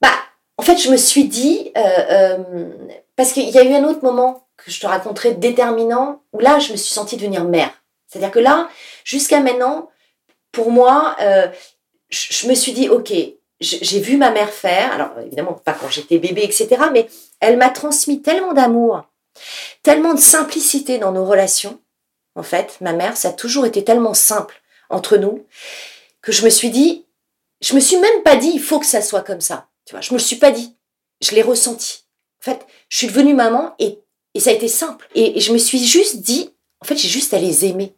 Bah, 0.00 0.12
en 0.58 0.62
fait, 0.62 0.76
je 0.78 0.90
me 0.90 0.96
suis 0.96 1.24
dit, 1.24 1.72
euh, 1.76 1.80
euh, 1.80 2.38
parce 3.16 3.32
qu'il 3.32 3.48
y 3.48 3.58
a 3.58 3.64
eu 3.64 3.74
un 3.74 3.84
autre 3.84 4.04
moment 4.04 4.46
que 4.56 4.70
je 4.70 4.80
te 4.80 4.86
raconterai 4.86 5.32
déterminant, 5.32 6.22
où 6.32 6.38
là, 6.38 6.58
je 6.58 6.72
me 6.72 6.76
suis 6.76 6.92
sentie 6.92 7.16
devenir 7.16 7.44
mère. 7.44 7.70
C'est-à-dire 8.06 8.30
que 8.30 8.38
là, 8.38 8.68
jusqu'à 9.04 9.40
maintenant, 9.40 9.90
pour 10.52 10.70
moi, 10.70 11.16
euh, 11.20 11.48
je 12.08 12.48
me 12.48 12.54
suis 12.54 12.72
dit, 12.72 12.88
ok, 12.88 13.12
j'ai 13.60 14.00
vu 14.00 14.16
ma 14.16 14.30
mère 14.30 14.50
faire, 14.50 14.92
alors 14.92 15.18
évidemment 15.24 15.54
pas 15.54 15.72
quand 15.72 15.88
j'étais 15.88 16.18
bébé, 16.18 16.42
etc., 16.44 16.68
mais 16.92 17.08
elle 17.40 17.56
m'a 17.56 17.70
transmis 17.70 18.20
tellement 18.20 18.52
d'amour, 18.52 19.02
tellement 19.82 20.14
de 20.14 20.20
simplicité 20.20 20.98
dans 20.98 21.12
nos 21.12 21.24
relations. 21.24 21.80
En 22.34 22.42
fait, 22.42 22.76
ma 22.80 22.92
mère, 22.92 23.16
ça 23.16 23.28
a 23.28 23.32
toujours 23.32 23.64
été 23.64 23.82
tellement 23.82 24.14
simple 24.14 24.60
entre 24.90 25.16
nous 25.16 25.46
que 26.20 26.32
je 26.32 26.44
me 26.44 26.50
suis 26.50 26.70
dit, 26.70 27.06
je 27.60 27.74
me 27.74 27.80
suis 27.80 27.96
même 27.96 28.22
pas 28.22 28.36
dit, 28.36 28.50
il 28.52 28.60
faut 28.60 28.78
que 28.78 28.86
ça 28.86 29.00
soit 29.00 29.22
comme 29.22 29.40
ça. 29.40 29.68
Tu 29.86 29.92
vois, 29.92 30.00
je 30.00 30.12
me 30.12 30.18
le 30.18 30.22
suis 30.22 30.36
pas 30.36 30.50
dit. 30.50 30.76
Je 31.22 31.34
l'ai 31.34 31.42
ressenti. 31.42 32.04
En 32.40 32.44
fait, 32.44 32.66
je 32.88 32.98
suis 32.98 33.06
devenue 33.06 33.32
maman 33.32 33.74
et, 33.78 34.00
et 34.34 34.40
ça 34.40 34.50
a 34.50 34.52
été 34.52 34.68
simple. 34.68 35.08
Et, 35.14 35.40
je 35.40 35.52
me 35.52 35.58
suis 35.58 35.82
juste 35.84 36.16
dit, 36.18 36.50
en 36.80 36.84
fait, 36.84 36.96
j'ai 36.96 37.08
juste 37.08 37.32
à 37.32 37.38
les 37.38 37.64
aimer. 37.64 37.94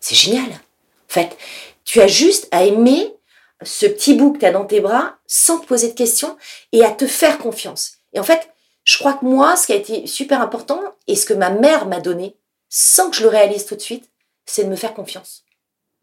C'est 0.00 0.14
génial. 0.14 0.50
En 0.50 1.12
fait, 1.12 1.36
tu 1.84 2.00
as 2.00 2.06
juste 2.06 2.48
à 2.50 2.64
aimer 2.64 3.14
ce 3.62 3.86
petit 3.86 4.14
bout 4.14 4.32
que 4.32 4.38
tu 4.38 4.46
as 4.46 4.52
dans 4.52 4.64
tes 4.64 4.80
bras 4.80 5.16
sans 5.26 5.58
te 5.58 5.66
poser 5.66 5.88
de 5.88 5.94
questions 5.94 6.36
et 6.72 6.84
à 6.84 6.90
te 6.90 7.06
faire 7.06 7.38
confiance. 7.38 7.98
Et 8.12 8.20
en 8.20 8.24
fait, 8.24 8.50
je 8.84 8.98
crois 8.98 9.14
que 9.14 9.24
moi, 9.24 9.56
ce 9.56 9.66
qui 9.66 9.72
a 9.72 9.76
été 9.76 10.06
super 10.06 10.40
important 10.40 10.80
et 11.06 11.16
ce 11.16 11.26
que 11.26 11.34
ma 11.34 11.50
mère 11.50 11.86
m'a 11.86 12.00
donné, 12.00 12.36
sans 12.68 13.10
que 13.10 13.16
je 13.16 13.22
le 13.22 13.28
réalise 13.28 13.66
tout 13.66 13.74
de 13.74 13.80
suite, 13.80 14.10
c'est 14.44 14.64
de 14.64 14.68
me 14.68 14.76
faire 14.76 14.94
confiance. 14.94 15.44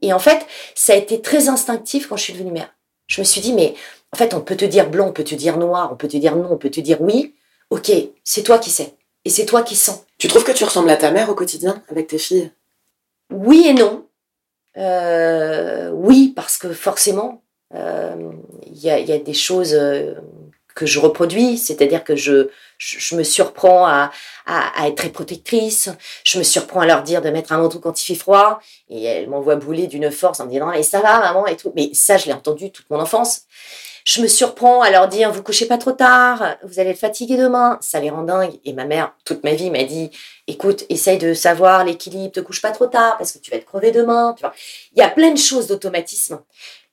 Et 0.02 0.12
en 0.12 0.20
fait, 0.20 0.46
ça 0.76 0.94
a 0.94 0.98
été 0.98 1.22
très 1.22 1.48
instinctif 1.48 2.08
quand 2.08 2.18
je 2.18 2.24
suis 2.24 2.34
devenue 2.34 2.52
mère. 2.52 2.74
Je 3.08 3.22
me 3.22 3.26
suis 3.26 3.42
dit, 3.42 3.54
mais 3.54 3.76
en 4.12 4.18
fait, 4.18 4.34
on 4.34 4.42
peut 4.42 4.58
te 4.58 4.66
dire 4.66 4.90
blanc, 4.90 5.08
on 5.08 5.14
peut 5.14 5.24
te 5.24 5.36
dire 5.36 5.58
noir, 5.58 5.90
on 5.92 5.96
peut 5.96 6.08
te 6.08 6.18
dire 6.18 6.36
non, 6.36 6.50
on 6.52 6.58
peut 6.58 6.70
te 6.70 6.82
dire 6.82 7.02
oui. 7.02 7.36
Ok, 7.70 7.92
c'est 8.24 8.44
toi 8.44 8.60
qui 8.60 8.70
sais. 8.70 8.96
Et 9.26 9.30
c'est 9.30 9.46
toi 9.46 9.64
qui 9.64 9.76
sens. 9.76 10.04
Tu 10.18 10.28
trouves 10.28 10.44
que 10.44 10.52
tu 10.52 10.64
ressembles 10.64 10.90
à 10.90 10.98
ta 10.98 11.12
mère 11.12 11.30
au 11.30 11.36
quotidien 11.36 11.82
avec 11.90 12.08
tes 12.08 12.18
filles? 12.18 12.52
Oui 13.32 13.66
et 13.68 13.74
non. 13.74 14.08
Euh, 14.78 15.90
oui, 15.92 16.34
parce 16.36 16.58
que 16.58 16.74
forcément, 16.74 17.43
euh, 17.76 18.32
il 18.68 18.78
y, 18.78 18.90
a, 18.90 19.18
des 19.18 19.34
choses 19.34 19.74
euh, 19.74 20.14
que 20.76 20.86
je 20.86 21.00
reproduis, 21.00 21.58
c'est-à-dire 21.58 22.04
que 22.04 22.16
je, 22.16 22.50
je, 22.78 23.16
me 23.16 23.24
surprends 23.24 23.86
à, 23.88 24.12
à, 24.46 24.88
être 24.88 24.96
très 24.96 25.10
protectrice, 25.10 25.90
je 26.24 26.38
me 26.38 26.44
surprends 26.44 26.82
à 26.82 26.86
leur 26.86 27.04
dire 27.04 27.22
de 27.22 27.30
mettre 27.30 27.52
un 27.52 27.58
manteau 27.58 27.80
quand 27.80 28.02
il 28.02 28.06
fait 28.06 28.20
froid, 28.20 28.60
et 28.90 29.04
elles 29.04 29.30
m'envoient 29.30 29.56
bouler 29.56 29.88
d'une 29.88 30.12
force 30.12 30.40
en 30.40 30.46
me 30.46 30.52
disant 30.52 30.72
et 30.72 30.84
ça 30.84 31.02
va 31.02 31.20
maman 31.20 31.48
et 31.48 31.56
tout, 31.56 31.72
mais 31.76 31.92
ça 31.94 32.18
je 32.18 32.26
l'ai 32.28 32.34
entendu 32.34 32.72
toute 32.72 32.90
mon 32.90 33.00
enfance. 33.00 33.44
Je 34.06 34.22
me 34.22 34.28
surprends 34.28 34.82
à 34.82 34.90
leur 34.90 35.08
dire 35.08 35.32
vous 35.32 35.44
couchez 35.44 35.66
pas 35.66 35.78
trop 35.78 35.94
tard, 35.94 36.58
vous 36.64 36.80
allez 36.80 36.90
être 36.90 37.00
fatigué 37.00 37.38
demain, 37.38 37.78
ça 37.80 38.02
les 38.02 38.10
rend 38.10 38.24
dingues. 38.24 38.60
Et 38.66 38.74
ma 38.74 38.84
mère 38.84 39.14
toute 39.24 39.46
ma 39.46 39.54
vie 39.54 39.72
m'a 39.72 39.84
dit 39.84 40.12
écoute 40.48 40.84
essaye 40.90 41.18
de 41.18 41.34
savoir 41.34 41.86
l'équilibre, 41.86 42.34
te 42.34 42.42
couche 42.42 42.62
pas 42.62 42.72
trop 42.72 42.88
tard 42.88 43.18
parce 43.18 43.32
que 43.32 43.40
tu 43.40 43.50
vas 43.50 43.58
être 43.58 43.66
crevé 43.66 43.92
demain. 43.92 44.34
Tu 44.36 44.42
vois. 44.42 44.54
Il 44.94 45.00
y 45.00 45.02
a 45.02 45.10
plein 45.10 45.32
de 45.32 45.38
choses 45.38 45.68
d'automatisme. 45.68 46.42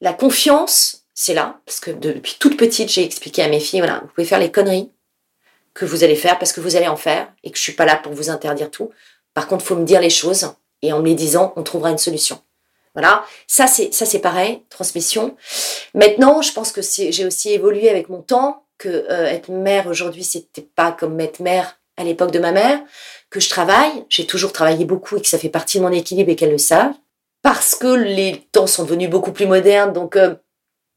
La 0.01 0.13
confiance, 0.13 1.05
c'est 1.15 1.35
là, 1.35 1.61
parce 1.67 1.81
que 1.81 1.91
depuis 1.91 2.37
toute 2.39 2.57
petite, 2.57 2.89
j'ai 2.89 3.05
expliqué 3.05 3.43
à 3.43 3.49
mes 3.49 3.61
filles, 3.61 3.81
voilà, 3.81 4.01
vous 4.01 4.09
pouvez 4.09 4.27
faire 4.27 4.39
les 4.39 4.51
conneries 4.51 4.91
que 5.75 5.85
vous 5.85 6.05
allez 6.05 6.17
faire 6.17 6.39
parce 6.39 6.53
que 6.53 6.61
vous 6.61 6.77
allez 6.77 6.89
en 6.89 6.97
faire 6.97 7.33
et 7.45 7.51
que 7.51 7.57
je 7.57 7.63
suis 7.63 7.73
pas 7.73 7.85
là 7.85 7.97
pour 7.97 8.13
vous 8.13 8.31
interdire 8.31 8.71
tout. 8.71 8.91
Par 9.35 9.47
contre, 9.47 9.65
faut 9.65 9.77
me 9.77 9.85
dire 9.85 10.01
les 10.01 10.11
choses 10.11 10.53
et 10.83 10.93
en 10.93 11.01
me 11.01 11.07
les 11.07 11.15
disant, 11.15 11.53
on 11.57 11.63
trouvera 11.63 11.91
une 11.91 11.99
solution. 11.99 12.41
Voilà, 12.95 13.25
ça 13.47 13.69
c'est 13.69 13.95
ça 13.95 14.05
c'est 14.05 14.19
pareil, 14.19 14.63
transmission. 14.69 15.37
Maintenant, 15.95 16.43
je 16.43 16.53
pense 16.53 16.73
que 16.73 16.81
j'ai 16.83 17.25
aussi 17.25 17.53
évolué 17.53 17.89
avec 17.89 18.09
mon 18.09 18.21
temps, 18.21 18.65
que 18.79 18.89
euh, 18.89 19.27
être 19.27 19.51
mère 19.51 19.87
aujourd'hui, 19.87 20.25
c'était 20.25 20.63
pas 20.63 20.91
comme 20.91 21.21
être 21.21 21.39
mère 21.39 21.79
à 21.97 22.03
l'époque 22.03 22.33
de 22.33 22.41
ma 22.41 22.51
mère, 22.51 22.81
que 23.29 23.39
je 23.39 23.49
travaille, 23.49 24.05
j'ai 24.09 24.27
toujours 24.27 24.53
travaillé 24.53 24.85
beaucoup 24.85 25.17
et 25.17 25.21
que 25.21 25.29
ça 25.29 25.39
fait 25.39 25.51
partie 25.51 25.79
de 25.79 25.85
mon 25.85 25.93
équilibre 25.93 26.31
et 26.31 26.37
qu'elle 26.37 26.51
le 26.51 26.59
savent, 26.59 26.95
parce 27.43 27.75
que 27.75 27.87
les 27.87 28.47
temps 28.53 28.67
sont 28.67 28.85
devenus 28.85 29.11
beaucoup 29.11 29.33
plus 29.33 29.47
modernes, 29.47 29.93
donc 29.93 30.17
euh, 30.17 30.35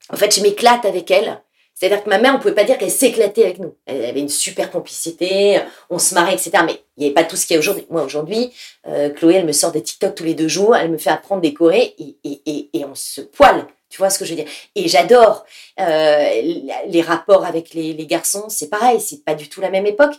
en 0.10 0.16
fait, 0.16 0.36
je 0.36 0.42
m'éclate 0.42 0.86
avec 0.86 1.10
elle. 1.12 1.42
C'est-à-dire 1.74 2.04
que 2.04 2.10
ma 2.10 2.20
mère, 2.20 2.36
on 2.36 2.40
pouvait 2.40 2.54
pas 2.54 2.64
dire 2.66 2.78
qu'elle 2.78 2.92
s'éclatait 2.92 3.44
avec 3.44 3.60
nous. 3.60 3.76
Elle 3.86 4.06
avait 4.06 4.20
une 4.20 4.30
super 4.30 4.70
complicité, 4.70 5.60
on 5.90 5.98
se 5.98 6.14
marrait, 6.14 6.34
etc. 6.34 6.52
Mais 6.66 6.82
il 6.98 7.02
n'y 7.02 7.06
avait 7.08 7.14
pas 7.14 7.24
tout 7.24 7.36
ce 7.36 7.48
qu'il 7.48 7.56
y 7.56 7.58
a 7.58 7.60
aujourd'hui. 7.60 7.86
Moi, 7.90 8.04
aujourd'hui, 8.04 8.54
euh, 8.88 9.10
Chloé, 9.10 9.36
elle 9.36 9.46
me 9.46 9.52
sort 9.52 9.72
des 9.72 9.82
TikTok 9.82 10.14
tous 10.14 10.24
les 10.24 10.36
deux 10.36 10.48
jours, 10.48 10.76
elle 10.76 10.92
me 10.92 10.98
fait 10.98 11.10
apprendre 11.10 11.42
des 11.42 11.54
et, 11.62 12.18
et, 12.24 12.86
on 12.86 12.96
se 12.96 13.22
poile. 13.22 13.66
Tu 13.90 13.98
vois 13.98 14.10
ce 14.10 14.20
que 14.20 14.26
je 14.26 14.32
veux 14.32 14.36
dire? 14.36 14.52
Et 14.75 14.88
j'adore 14.88 15.46
euh, 15.79 16.42
les 16.88 17.01
rapports 17.01 17.46
avec 17.46 17.74
les, 17.74 17.94
les 17.94 18.06
garçons. 18.06 18.46
C'est 18.50 18.70
pareil, 18.70 19.00
c'est 19.01 19.24
pas 19.24 19.36
du 19.36 19.50
tout 19.50 19.62
la 19.62 19.70
même 19.70 19.86
époque. 19.86 20.14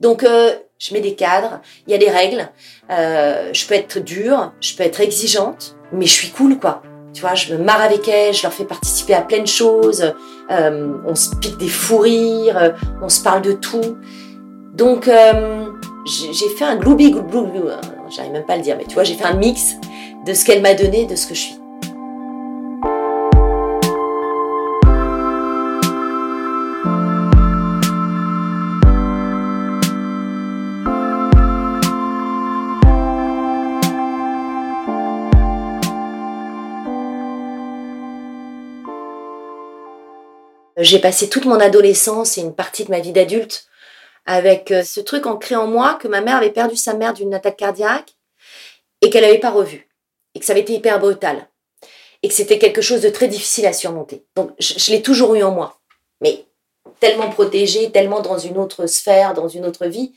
Donc, 0.00 0.24
euh, 0.24 0.54
je 0.78 0.94
mets 0.94 1.00
des 1.00 1.14
cadres, 1.14 1.60
il 1.86 1.92
y 1.92 1.94
a 1.94 1.98
des 1.98 2.10
règles. 2.10 2.48
je 2.88 3.66
peux 3.66 3.74
être 3.74 3.98
dure, 3.98 4.52
je 4.60 4.76
peux 4.76 4.84
être 4.84 5.00
exigeante, 5.00 5.76
mais 5.92 6.06
je 6.06 6.12
suis 6.12 6.30
cool, 6.30 6.58
quoi. 6.58 6.82
Tu 7.12 7.22
vois, 7.22 7.34
je 7.34 7.52
me 7.52 7.58
marre 7.58 7.80
avec 7.80 8.06
elles, 8.06 8.34
je 8.34 8.42
leur 8.42 8.52
fais 8.52 8.64
participer 8.64 9.14
à 9.14 9.22
plein 9.22 9.40
de 9.40 9.46
choses. 9.46 10.12
Euh, 10.50 10.94
on 11.06 11.14
se 11.14 11.34
pique 11.36 11.58
des 11.58 11.68
fous 11.68 11.98
rires, 11.98 12.56
euh, 12.56 12.70
on 13.02 13.08
se 13.08 13.22
parle 13.22 13.42
de 13.42 13.52
tout. 13.52 13.98
Donc, 14.74 15.08
euh, 15.08 15.66
j'ai 16.06 16.48
fait 16.56 16.64
un 16.64 16.76
gloubi 16.76 17.10
glou 17.10 17.48
j'arrive 18.10 18.32
même 18.32 18.46
pas 18.46 18.54
à 18.54 18.56
le 18.56 18.62
dire, 18.62 18.76
mais 18.78 18.84
tu 18.84 18.94
vois, 18.94 19.04
j'ai 19.04 19.14
fait 19.14 19.24
un 19.24 19.34
mix 19.34 19.74
de 20.26 20.32
ce 20.32 20.44
qu'elle 20.44 20.62
m'a 20.62 20.74
donné, 20.74 21.04
de 21.06 21.16
ce 21.16 21.26
que 21.26 21.34
je 21.34 21.40
suis. 21.40 21.58
J'ai 40.78 41.00
passé 41.00 41.28
toute 41.28 41.44
mon 41.44 41.58
adolescence 41.58 42.38
et 42.38 42.40
une 42.40 42.54
partie 42.54 42.84
de 42.84 42.90
ma 42.90 43.00
vie 43.00 43.10
d'adulte 43.10 43.66
avec 44.26 44.70
euh, 44.70 44.84
ce 44.84 45.00
truc 45.00 45.26
ancré 45.26 45.56
en 45.56 45.66
moi 45.66 45.94
que 45.94 46.06
ma 46.06 46.20
mère 46.20 46.36
avait 46.36 46.50
perdu 46.50 46.76
sa 46.76 46.94
mère 46.94 47.14
d'une 47.14 47.34
attaque 47.34 47.56
cardiaque 47.56 48.14
et 49.02 49.10
qu'elle 49.10 49.24
n'avait 49.24 49.38
pas 49.38 49.50
revu. 49.50 49.88
Et 50.34 50.40
que 50.40 50.46
ça 50.46 50.52
avait 50.52 50.60
été 50.60 50.74
hyper 50.74 51.00
brutal. 51.00 51.48
Et 52.22 52.28
que 52.28 52.34
c'était 52.34 52.58
quelque 52.58 52.80
chose 52.82 53.00
de 53.00 53.08
très 53.08 53.26
difficile 53.26 53.66
à 53.66 53.72
surmonter. 53.72 54.24
Donc 54.36 54.52
je, 54.60 54.92
l'ai 54.92 55.02
toujours 55.02 55.34
eu 55.34 55.42
en 55.42 55.50
moi. 55.50 55.80
Mais 56.20 56.44
tellement 57.00 57.30
protégée, 57.30 57.90
tellement 57.90 58.20
dans 58.20 58.38
une 58.38 58.58
autre 58.58 58.86
sphère, 58.86 59.34
dans 59.34 59.48
une 59.48 59.66
autre 59.66 59.86
vie, 59.86 60.12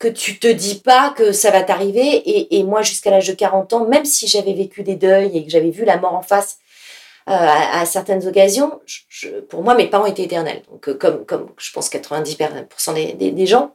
que 0.00 0.08
tu 0.08 0.40
te 0.40 0.48
dis 0.48 0.76
pas 0.76 1.10
que 1.10 1.30
ça 1.30 1.50
va 1.52 1.62
t'arriver. 1.62 2.56
Et 2.56 2.62
moi, 2.64 2.82
jusqu'à 2.82 3.10
l'âge 3.10 3.28
de 3.28 3.34
40 3.34 3.72
ans, 3.74 3.84
même 3.84 4.04
si 4.04 4.26
j'avais 4.26 4.54
vécu 4.54 4.82
des 4.82 4.96
deuils 4.96 5.36
et 5.36 5.44
que 5.44 5.50
j'avais 5.50 5.70
vu 5.70 5.84
la 5.84 5.98
mort 5.98 6.14
en 6.14 6.22
face 6.22 6.58
euh, 7.28 7.32
à, 7.32 7.84
certaines 7.84 8.26
occasions, 8.26 8.80
pour 9.48 9.62
moi, 9.62 9.74
mes 9.74 9.88
parents 9.88 10.06
étaient 10.06 10.22
éternels. 10.24 10.62
Donc, 10.70 10.88
euh, 10.88 10.94
comme, 10.94 11.24
comme 11.26 11.50
je 11.58 11.70
pense 11.70 11.90
90% 11.90 12.94
des, 12.94 13.30
des, 13.30 13.46
gens. 13.46 13.74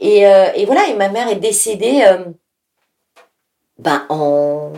Et, 0.00 0.26
euh, 0.26 0.50
et, 0.54 0.66
voilà, 0.66 0.88
et 0.88 0.94
ma 0.94 1.08
mère 1.08 1.28
est 1.28 1.36
décédée 1.36 2.04
ben, 3.78 4.04
en, 4.08 4.72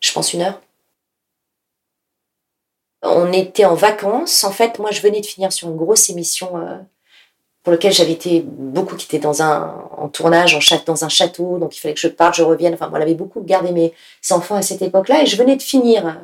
je 0.00 0.12
pense, 0.12 0.32
une 0.32 0.42
heure. 0.42 0.60
On 3.02 3.32
était 3.32 3.64
en 3.64 3.74
vacances. 3.74 4.44
En 4.44 4.52
fait, 4.52 4.78
moi, 4.78 4.92
je 4.92 5.02
venais 5.02 5.20
de 5.20 5.26
finir 5.26 5.52
sur 5.52 5.68
une 5.68 5.76
grosse 5.76 6.08
émission 6.10 6.52
pour 7.64 7.72
laquelle 7.72 7.92
j'avais 7.92 8.12
été 8.12 8.40
beaucoup 8.40 8.96
qui 8.96 9.06
était 9.06 9.18
dans 9.18 9.42
un 9.42 9.88
en 9.96 10.08
tournage 10.08 10.54
en 10.54 10.76
dans 10.84 11.04
un 11.04 11.08
château 11.08 11.58
donc 11.58 11.76
il 11.76 11.80
fallait 11.80 11.94
que 11.94 12.00
je 12.00 12.08
parte 12.08 12.34
je 12.34 12.42
revienne 12.42 12.74
enfin 12.74 12.88
moi 12.88 12.98
j'avais 12.98 13.14
beaucoup 13.14 13.40
gardé 13.40 13.70
mes 13.70 13.92
enfants 14.30 14.56
à 14.56 14.62
cette 14.62 14.82
époque-là 14.82 15.22
et 15.22 15.26
je 15.26 15.36
venais 15.36 15.54
de 15.54 15.62
finir 15.62 16.18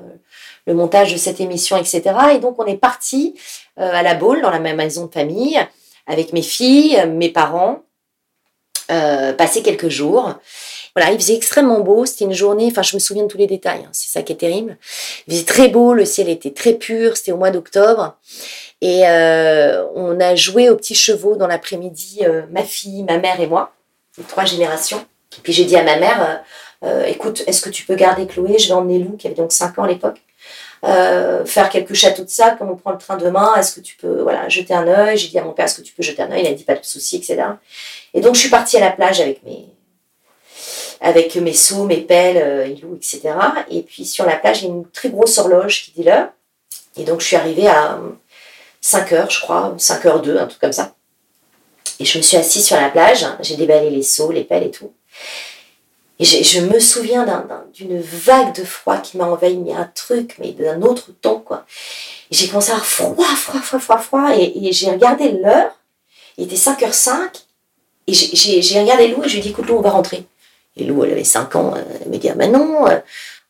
le 0.68 0.74
montage 0.74 1.14
de 1.14 1.18
cette 1.18 1.40
émission, 1.40 1.78
etc. 1.78 2.02
Et 2.34 2.38
donc 2.38 2.56
on 2.58 2.66
est 2.66 2.76
parti 2.76 3.34
euh, 3.80 3.90
à 3.90 4.02
la 4.02 4.14
Baule, 4.14 4.42
dans 4.42 4.50
la 4.50 4.58
même 4.58 4.76
maison 4.76 5.06
de 5.06 5.12
famille, 5.12 5.58
avec 6.06 6.34
mes 6.34 6.42
filles, 6.42 7.06
mes 7.08 7.30
parents, 7.30 7.84
euh, 8.90 9.32
passer 9.32 9.62
quelques 9.62 9.88
jours. 9.88 10.34
Voilà, 10.94 11.10
il 11.12 11.18
faisait 11.18 11.36
extrêmement 11.36 11.80
beau, 11.80 12.04
c'était 12.04 12.26
une 12.26 12.34
journée, 12.34 12.68
enfin 12.70 12.82
je 12.82 12.94
me 12.94 13.00
souviens 13.00 13.22
de 13.22 13.28
tous 13.28 13.38
les 13.38 13.46
détails, 13.46 13.80
hein, 13.86 13.90
c'est 13.92 14.10
ça 14.10 14.22
qui 14.22 14.34
est 14.34 14.36
terrible. 14.36 14.76
Il 15.26 15.32
faisait 15.32 15.46
très 15.46 15.68
beau, 15.68 15.94
le 15.94 16.04
ciel 16.04 16.28
était 16.28 16.52
très 16.52 16.74
pur, 16.74 17.16
c'était 17.16 17.32
au 17.32 17.38
mois 17.38 17.50
d'octobre. 17.50 18.18
Et 18.82 19.08
euh, 19.08 19.86
on 19.94 20.20
a 20.20 20.34
joué 20.34 20.68
aux 20.68 20.76
petits 20.76 20.94
chevaux 20.94 21.36
dans 21.36 21.46
l'après-midi, 21.46 22.20
ma 22.52 22.62
fille, 22.62 23.04
ma 23.04 23.16
mère 23.16 23.40
et 23.40 23.46
moi, 23.46 23.72
les 24.18 24.24
trois 24.24 24.44
générations. 24.44 25.00
Et 25.38 25.40
puis 25.42 25.54
j'ai 25.54 25.64
dit 25.64 25.76
à 25.76 25.82
ma 25.82 25.96
mère, 25.96 26.44
écoute, 27.06 27.42
est-ce 27.46 27.62
que 27.62 27.70
tu 27.70 27.86
peux 27.86 27.94
garder 27.94 28.26
Chloé? 28.26 28.58
Je 28.58 28.68
vais 28.68 28.74
emmener 28.74 28.98
Lou, 28.98 29.16
qui 29.16 29.28
avait 29.28 29.36
donc 29.36 29.50
5 29.50 29.78
ans 29.78 29.84
à 29.84 29.88
l'époque. 29.88 30.20
Euh, 30.84 31.44
faire 31.44 31.70
quelques 31.70 31.94
châteaux 31.94 32.22
de 32.22 32.28
sable, 32.28 32.56
comme 32.56 32.70
on 32.70 32.76
prend 32.76 32.92
le 32.92 32.98
train 32.98 33.16
demain, 33.16 33.54
est-ce 33.56 33.74
que 33.74 33.80
tu 33.80 33.96
peux 33.96 34.22
voilà, 34.22 34.48
jeter 34.48 34.74
un 34.74 34.86
œil? 34.86 35.16
J'ai 35.16 35.28
dit 35.28 35.38
à 35.38 35.42
mon 35.42 35.52
père, 35.52 35.64
est-ce 35.64 35.78
que 35.78 35.82
tu 35.82 35.92
peux 35.92 36.02
jeter 36.02 36.22
un 36.22 36.30
œil? 36.30 36.42
Il 36.42 36.46
a 36.46 36.52
dit, 36.52 36.64
pas 36.64 36.74
de 36.74 36.84
souci, 36.84 37.16
etc. 37.16 37.42
Et 38.14 38.20
donc, 38.20 38.34
je 38.34 38.40
suis 38.40 38.50
partie 38.50 38.76
à 38.76 38.80
la 38.80 38.90
plage 38.92 39.20
avec 39.20 39.42
mes, 39.42 39.66
avec 41.00 41.34
mes 41.36 41.52
seaux, 41.52 41.84
mes 41.84 42.00
pelles, 42.00 42.36
euh, 42.36 42.94
etc. 42.94 43.34
Et 43.70 43.82
puis, 43.82 44.04
sur 44.04 44.24
la 44.24 44.36
plage, 44.36 44.62
il 44.62 44.68
y 44.68 44.70
a 44.70 44.74
une 44.74 44.88
très 44.88 45.10
grosse 45.10 45.36
horloge 45.38 45.84
qui 45.84 45.92
dit 45.92 46.04
l'heure. 46.04 46.28
Et 46.96 47.04
donc, 47.04 47.20
je 47.20 47.26
suis 47.26 47.36
arrivée 47.36 47.66
à 47.66 47.98
5 48.80 49.12
heures, 49.12 49.30
je 49.30 49.40
crois, 49.40 49.74
5 49.76 50.06
heures 50.06 50.22
2, 50.22 50.38
un 50.38 50.46
truc 50.46 50.60
comme 50.60 50.72
ça. 50.72 50.94
Et 52.00 52.04
je 52.04 52.18
me 52.18 52.22
suis 52.22 52.36
assise 52.36 52.64
sur 52.64 52.76
la 52.76 52.90
plage, 52.90 53.26
j'ai 53.40 53.56
déballé 53.56 53.90
les 53.90 54.02
seaux, 54.02 54.30
les 54.30 54.44
pelles 54.44 54.64
et 54.64 54.70
tout. 54.70 54.92
Et 56.20 56.24
je, 56.24 56.60
me 56.60 56.80
souviens 56.80 57.26
d'une 57.72 58.00
vague 58.00 58.52
de 58.54 58.64
froid 58.64 58.98
qui 58.98 59.16
m'a 59.16 59.26
envahi, 59.26 59.56
mais 59.56 59.72
un 59.72 59.88
truc, 59.94 60.34
mais 60.40 60.50
d'un 60.50 60.82
autre 60.82 61.12
temps, 61.12 61.38
quoi. 61.38 61.64
J'ai 62.32 62.48
commencé 62.48 62.70
à 62.70 62.74
avoir 62.74 62.86
froid, 62.86 63.24
froid, 63.24 63.60
froid, 63.60 63.78
froid, 63.78 63.98
froid, 63.98 64.30
et, 64.36 64.72
j'ai 64.72 64.90
regardé 64.90 65.30
l'heure, 65.30 65.70
il 66.36 66.44
était 66.44 66.56
5h05, 66.56 67.44
et 68.08 68.12
j'ai 68.14 68.80
regardé 68.80 69.08
Lou 69.08 69.22
et 69.22 69.28
je 69.28 69.34
lui 69.34 69.40
ai 69.40 69.42
dit, 69.42 69.50
écoute 69.50 69.66
Lou, 69.66 69.76
on 69.76 69.80
va 69.80 69.90
rentrer. 69.90 70.24
Et 70.76 70.84
Lou, 70.84 71.04
elle 71.04 71.12
avait 71.12 71.24
5 71.24 71.54
ans, 71.56 71.74
elle 71.76 72.10
me 72.10 72.16
dit, 72.16 72.28
ah 72.28 72.34
ben 72.34 72.50
non, 72.50 72.86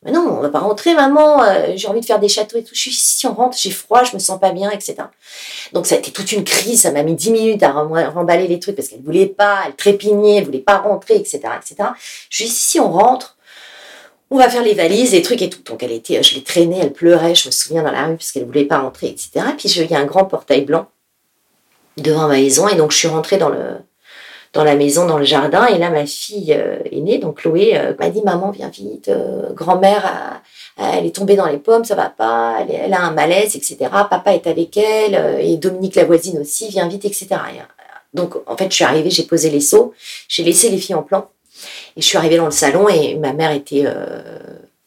Non, 0.05 0.37
on 0.37 0.41
va 0.41 0.47
pas 0.49 0.59
rentrer, 0.59 0.93
maman. 0.93 1.43
euh, 1.43 1.73
j'ai 1.75 1.87
envie 1.89 1.99
de 1.99 2.05
faire 2.05 2.19
des 2.19 2.29
châteaux 2.29 2.57
et 2.57 2.63
tout. 2.63 2.73
Je 2.73 2.79
suis 2.79 2.93
si 2.93 3.27
on 3.27 3.33
rentre, 3.33 3.57
j'ai 3.57 3.69
froid, 3.71 4.05
je 4.05 4.13
me 4.13 4.19
sens 4.19 4.39
pas 4.39 4.51
bien, 4.51 4.69
etc. 4.71 4.95
Donc 5.73 5.85
ça 5.87 5.95
a 5.95 5.97
été 5.97 6.11
toute 6.11 6.31
une 6.31 6.45
crise. 6.45 6.81
Ça 6.83 6.91
m'a 6.91 7.03
mis 7.03 7.15
dix 7.15 7.31
minutes 7.31 7.61
à 7.63 7.71
rem- 7.73 8.09
remballer 8.13 8.47
les 8.47 8.59
trucs 8.59 8.77
parce 8.77 8.87
qu'elle 8.87 9.01
voulait 9.01 9.25
pas, 9.25 9.63
elle 9.65 9.75
trépignait, 9.75 10.37
elle 10.37 10.45
voulait 10.45 10.59
pas 10.59 10.77
rentrer, 10.77 11.15
etc., 11.17 11.39
etc. 11.57 11.89
Je 12.29 12.43
lui 12.43 12.49
ai 12.49 12.53
dit 12.53 12.55
si 12.55 12.79
on 12.79 12.89
rentre, 12.91 13.35
on 14.31 14.37
va 14.37 14.49
faire 14.49 14.63
les 14.63 14.73
valises, 14.73 15.11
les 15.11 15.21
trucs 15.21 15.41
et 15.41 15.49
tout. 15.49 15.61
Donc 15.63 15.83
elle 15.83 15.91
était, 15.91 16.23
je 16.23 16.35
l'ai 16.35 16.43
traînée, 16.43 16.79
elle 16.81 16.93
pleurait, 16.93 17.35
je 17.35 17.47
me 17.47 17.51
souviens 17.51 17.83
dans 17.83 17.91
la 17.91 18.05
rue 18.05 18.15
parce 18.15 18.31
qu'elle 18.31 18.45
voulait 18.45 18.63
pas 18.65 18.79
rentrer, 18.79 19.07
etc. 19.07 19.31
Puis 19.57 19.67
il 19.69 19.91
y 19.91 19.95
a 19.95 19.99
un 19.99 20.05
grand 20.05 20.23
portail 20.23 20.61
blanc 20.61 20.87
devant 21.97 22.29
ma 22.29 22.35
maison 22.37 22.69
et 22.69 22.75
donc 22.75 22.91
je 22.91 22.97
suis 22.97 23.07
rentrée 23.09 23.37
dans 23.37 23.49
le 23.49 23.79
dans 24.53 24.63
la 24.63 24.75
maison, 24.75 25.05
dans 25.05 25.17
le 25.19 25.25
jardin, 25.25 25.67
et 25.67 25.77
là 25.77 25.89
ma 25.89 26.05
fille 26.05 26.53
euh, 26.53 26.79
est 26.91 27.01
née, 27.01 27.19
donc 27.19 27.41
Chloé 27.41 27.77
euh, 27.77 27.93
m'a 27.99 28.09
dit 28.09 28.21
maman 28.23 28.49
viens 28.51 28.69
vite, 28.69 29.09
euh, 29.09 29.53
grand-mère 29.53 30.41
elle 30.79 31.05
est 31.05 31.15
tombée 31.15 31.35
dans 31.35 31.47
les 31.47 31.57
pommes, 31.57 31.83
ça 31.83 31.95
va 31.95 32.09
pas, 32.09 32.65
elle, 32.69 32.93
a 32.93 33.01
un 33.01 33.11
malaise, 33.11 33.55
etc. 33.55 33.77
Papa 34.09 34.33
est 34.33 34.47
avec 34.47 34.77
elle 34.77 35.15
euh, 35.15 35.37
et 35.39 35.57
Dominique 35.57 35.95
la 35.95 36.05
voisine 36.05 36.39
aussi, 36.39 36.69
viens 36.69 36.87
vite, 36.87 37.05
etc. 37.05 37.27
Et, 37.29 37.59
euh, 37.59 37.63
donc 38.13 38.35
en 38.47 38.55
fait 38.55 38.69
je 38.69 38.75
suis 38.75 38.85
arrivée, 38.85 39.09
j'ai 39.09 39.23
posé 39.23 39.49
les 39.49 39.61
seaux, 39.61 39.93
j'ai 40.27 40.43
laissé 40.43 40.69
les 40.69 40.77
filles 40.77 40.95
en 40.95 41.03
plan 41.03 41.29
et 41.97 42.01
je 42.01 42.05
suis 42.05 42.17
arrivée 42.17 42.37
dans 42.37 42.45
le 42.45 42.51
salon 42.51 42.87
et 42.87 43.15
ma 43.15 43.33
mère 43.33 43.51
était 43.51 43.83
euh, 43.85 44.21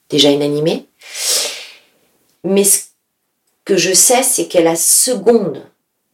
déjà 0.08 0.30
inanimée. 0.30 0.86
Mais 2.44 2.64
ce 2.64 2.80
que 3.64 3.76
je 3.76 3.92
sais, 3.92 4.22
c'est 4.22 4.48
qu'à 4.48 4.62
la 4.62 4.76
seconde 4.76 5.62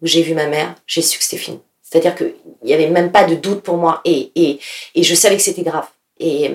où 0.02 0.06
j'ai 0.06 0.22
vu 0.22 0.34
ma 0.34 0.46
mère, 0.46 0.74
j'ai 0.87 1.02
su 1.02 1.18
que 1.18 1.24
c'était 1.24 1.42
fini. 1.42 1.61
C'est-à-dire 1.90 2.14
qu'il 2.14 2.35
n'y 2.64 2.74
avait 2.74 2.88
même 2.88 3.12
pas 3.12 3.24
de 3.24 3.35
doute 3.35 3.62
pour 3.62 3.77
moi 3.77 4.01
et, 4.05 4.31
et, 4.35 4.59
et 4.94 5.03
je 5.03 5.14
savais 5.14 5.37
que 5.37 5.42
c'était 5.42 5.62
grave. 5.62 5.87
Et, 6.20 6.51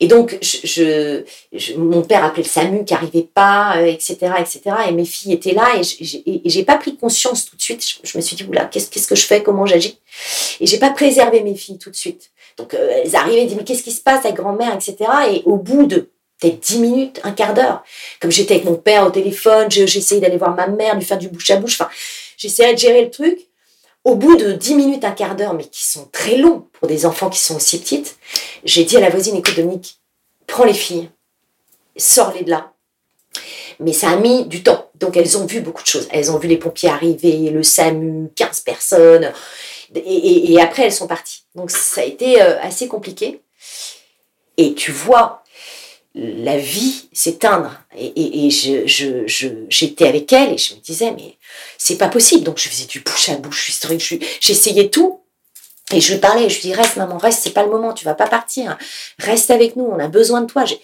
et 0.00 0.08
donc, 0.08 0.36
je, 0.42 1.22
je- 1.52 1.74
mon 1.76 2.02
père 2.02 2.24
appelait 2.24 2.42
le 2.42 2.48
SAMU 2.48 2.84
qui 2.84 2.92
n'arrivait 2.92 3.22
pas, 3.32 3.76
euh, 3.78 3.86
etc., 3.86 4.16
etc. 4.40 4.60
Et 4.88 4.92
mes 4.92 5.04
filles 5.04 5.32
étaient 5.34 5.52
là 5.54 5.76
et 5.78 5.84
je- 5.84 5.96
j'ai 6.02 6.58
et 6.58 6.64
pas 6.64 6.76
pris 6.76 6.96
conscience 6.96 7.44
tout 7.46 7.54
de 7.56 7.62
suite. 7.62 7.86
Je, 8.02 8.18
me 8.18 8.20
suis 8.22 8.34
dit, 8.36 8.44
oula, 8.44 8.64
qu'est-ce 8.64 9.06
que 9.06 9.14
je 9.14 9.24
fais 9.26 9.44
Comment 9.44 9.64
j'agis? 9.64 9.98
Et 10.60 10.66
j'ai 10.66 10.78
pas 10.78 10.90
préservé 10.90 11.40
mes 11.42 11.54
filles 11.54 11.78
tout 11.78 11.90
de 11.90 11.94
suite. 11.96 12.30
Donc, 12.58 12.74
euh, 12.74 13.02
elles 13.04 13.14
arrivaient, 13.14 13.38
elles 13.42 13.46
disaient, 13.46 13.58
mais 13.58 13.64
qu'est-ce 13.64 13.84
qui 13.84 13.92
se 13.92 14.00
passe 14.02 14.24
avec 14.24 14.36
grand-mère, 14.38 14.74
etc. 14.74 14.96
Et 15.30 15.42
au 15.44 15.56
bout 15.56 15.86
de 15.86 16.10
peut-être 16.40 16.58
10 16.58 16.80
minutes, 16.80 17.20
un 17.22 17.30
quart 17.30 17.54
d'heure, 17.54 17.84
comme 18.20 18.32
j'étais 18.32 18.54
avec 18.54 18.66
mon 18.66 18.74
père 18.74 19.06
au 19.06 19.10
téléphone, 19.10 19.70
je- 19.70 19.86
j'essayais 19.86 20.20
d'aller 20.20 20.36
voir 20.36 20.54
ma 20.56 20.66
mère, 20.66 20.96
lui 20.96 21.04
faire 21.04 21.16
du 21.18 21.28
bouche 21.28 21.48
à 21.50 21.56
bouche, 21.56 21.80
enfin, 21.80 21.88
j'essayais 22.36 22.74
de 22.74 22.78
gérer 22.78 23.02
le 23.04 23.10
truc. 23.10 23.38
Au 24.06 24.14
bout 24.14 24.36
de 24.36 24.52
10 24.52 24.76
minutes, 24.76 25.04
un 25.04 25.10
quart 25.10 25.34
d'heure, 25.34 25.52
mais 25.52 25.64
qui 25.64 25.84
sont 25.84 26.08
très 26.12 26.36
longs 26.36 26.68
pour 26.74 26.86
des 26.86 27.06
enfants 27.06 27.28
qui 27.28 27.40
sont 27.40 27.56
aussi 27.56 27.80
petites, 27.80 28.16
j'ai 28.62 28.84
dit 28.84 28.96
à 28.96 29.00
la 29.00 29.10
voisine, 29.10 29.34
écoute 29.34 29.56
Dominique, 29.56 29.98
prends 30.46 30.62
les 30.62 30.74
filles, 30.74 31.10
sors-les 31.96 32.44
de 32.44 32.50
là. 32.50 32.72
Mais 33.80 33.92
ça 33.92 34.10
a 34.10 34.16
mis 34.16 34.44
du 34.44 34.62
temps. 34.62 34.88
Donc 34.94 35.16
elles 35.16 35.36
ont 35.36 35.44
vu 35.44 35.60
beaucoup 35.60 35.82
de 35.82 35.88
choses. 35.88 36.06
Elles 36.12 36.30
ont 36.30 36.38
vu 36.38 36.46
les 36.46 36.56
pompiers 36.56 36.88
arriver, 36.88 37.50
le 37.50 37.64
SAMU, 37.64 38.30
15 38.36 38.60
personnes. 38.60 39.32
Et, 39.96 40.56
après, 40.60 40.84
elles 40.84 40.92
sont 40.92 41.08
parties. 41.08 41.42
Donc 41.56 41.72
ça 41.72 42.02
a 42.02 42.04
été 42.04 42.40
euh, 42.40 42.60
assez 42.60 42.86
compliqué. 42.86 43.40
Et 44.56 44.74
tu 44.74 44.92
vois 44.92 45.42
la 46.16 46.56
vie 46.56 47.08
s'éteindre. 47.12 47.70
Et, 47.96 48.06
et- 48.06 48.46
et 48.46 48.50
je, 48.50 48.86
je- 48.86 49.26
je- 49.26 49.48
j'étais 49.68 50.08
avec 50.08 50.32
elle 50.32 50.54
et 50.54 50.58
je 50.58 50.74
me 50.74 50.80
disais, 50.80 51.12
mais 51.12 51.36
c'est 51.78 51.98
pas 51.98 52.08
possible. 52.08 52.42
Donc 52.44 52.58
je 52.58 52.68
faisais 52.68 52.86
du 52.86 53.00
bouche 53.00 53.28
à 53.28 53.36
bouche, 53.36 53.68
historique, 53.68 54.00
je- 54.02 54.16
j'essayais 54.40 54.88
tout. 54.88 55.20
Et 55.92 56.00
je 56.00 56.14
lui 56.14 56.20
parlais, 56.20 56.48
je 56.48 56.54
lui 56.56 56.62
dis, 56.62 56.74
reste 56.74 56.96
maman, 56.96 57.16
reste, 57.18 57.42
c'est 57.44 57.50
pas 57.52 57.62
le 57.62 57.70
moment, 57.70 57.92
tu 57.92 58.04
vas 58.04 58.14
pas 58.14 58.26
partir. 58.26 58.76
Reste 59.18 59.50
avec 59.50 59.76
nous, 59.76 59.84
on 59.84 59.98
a 60.00 60.08
besoin 60.08 60.40
de 60.40 60.46
toi. 60.46 60.64
Je, 60.64 60.74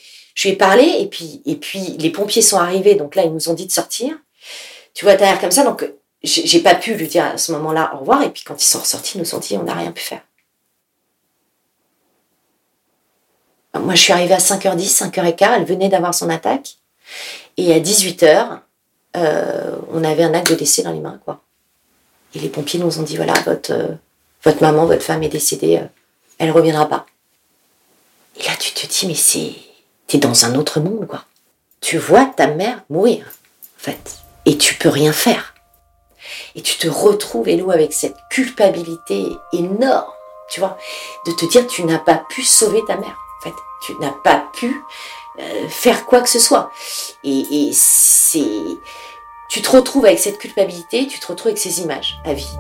lui 0.43 0.51
ai 0.51 0.57
parlé 0.57 0.85
et 1.01 1.07
puis, 1.07 1.43
et 1.45 1.57
puis 1.57 1.81
les 1.99 2.11
pompiers 2.11 2.43
sont 2.43 2.59
arrivés, 2.59 2.95
donc 2.95 3.17
là 3.17 3.25
ils 3.25 3.33
nous 3.33 3.49
ont 3.49 3.55
dit 3.55 3.67
de 3.67 3.73
sortir. 3.73 4.17
Tu 4.95 5.05
vois, 5.05 5.17
l'air 5.17 5.41
comme 5.41 5.51
ça, 5.51 5.65
donc 5.65 5.91
j'ai 6.23 6.61
pas 6.61 6.75
pu 6.77 6.95
lui 6.95 7.09
dire 7.09 7.25
à 7.25 7.39
ce 7.39 7.51
moment-là 7.53 7.93
au 7.95 7.99
revoir. 8.01 8.23
Et 8.23 8.31
puis 8.31 8.45
quand 8.45 8.63
ils 8.63 8.67
sont 8.67 8.79
ressortis, 8.81 9.17
ils 9.17 9.23
nous 9.23 9.35
ont 9.35 9.39
dit, 9.39 9.57
on 9.57 9.65
n'a 9.65 9.75
rien 9.75 9.91
pu 9.93 10.03
faire. 10.03 10.21
Moi, 13.79 13.95
je 13.95 14.03
suis 14.03 14.13
arrivée 14.13 14.35
à 14.35 14.39
5h10, 14.39 15.11
5h15, 15.11 15.53
elle 15.57 15.65
venait 15.65 15.89
d'avoir 15.89 16.15
son 16.15 16.29
attaque. 16.29 16.77
Et 17.57 17.73
à 17.73 17.81
18h, 17.81 18.61
euh, 19.17 19.77
on 19.91 20.05
avait 20.05 20.25
un 20.25 20.35
acte 20.35 20.51
de 20.51 20.57
décès 20.57 20.83
dans 20.83 20.93
les 20.93 21.01
mains, 21.01 21.21
quoi. 21.25 21.41
Et 22.35 22.39
les 22.39 22.49
pompiers 22.49 22.81
nous 22.81 22.99
ont 22.99 23.03
dit, 23.03 23.17
voilà, 23.17 23.35
votre, 23.45 23.73
euh, 23.73 23.89
votre 24.43 24.63
maman, 24.63 24.87
votre 24.87 25.03
femme 25.03 25.23
est 25.23 25.29
décédée, 25.29 25.79
euh, 25.79 25.87
elle 26.39 26.51
reviendra 26.51 26.89
pas. 26.89 27.07
Et 28.39 28.45
là, 28.45 28.53
tu 28.59 28.73
te 28.73 28.87
dis, 28.87 29.07
mais 29.07 29.15
c'est... 29.15 29.53
T'es 30.07 30.19
dans 30.19 30.45
un 30.45 30.55
autre 30.55 30.81
monde, 30.81 31.07
quoi. 31.07 31.25
Tu 31.81 31.99
vois 31.99 32.27
ta 32.27 32.47
mère 32.47 32.83
mourir, 32.91 33.27
en 33.27 33.81
fait. 33.81 34.19
Et 34.45 34.59
tu 34.59 34.75
peux 34.75 34.89
rien 34.89 35.13
faire. 35.13 35.55
Et 36.55 36.63
tu 36.63 36.77
te 36.77 36.89
retrouves, 36.89 37.49
Hello, 37.49 37.71
avec 37.71 37.93
cette 37.93 38.17
culpabilité 38.31 39.27
énorme, 39.53 40.11
tu 40.51 40.61
vois, 40.61 40.79
de 41.27 41.33
te 41.33 41.47
dire, 41.47 41.67
tu 41.67 41.85
n'as 41.85 41.99
pas 41.99 42.23
pu 42.29 42.43
sauver 42.43 42.83
ta 42.87 42.97
mère, 42.97 43.17
en 43.43 43.51
fait. 43.51 43.57
Tu 43.81 43.97
n'as 43.99 44.13
pas 44.13 44.49
pu 44.53 44.85
euh, 45.39 45.69
faire 45.69 46.07
quoi 46.07 46.21
que 46.21 46.29
ce 46.29 46.39
soit. 46.39 46.71
Et, 47.25 47.69
et 47.69 47.73
c'est... 47.73 48.79
Tu 49.49 49.61
te 49.61 49.71
retrouves 49.71 50.07
avec 50.07 50.19
cette 50.19 50.39
culpabilité, 50.39 51.07
tu 51.07 51.19
te 51.19 51.27
retrouves 51.27 51.49
avec 51.49 51.59
ces 51.59 51.81
images 51.81 52.21
à 52.25 52.33
vie. 52.33 52.57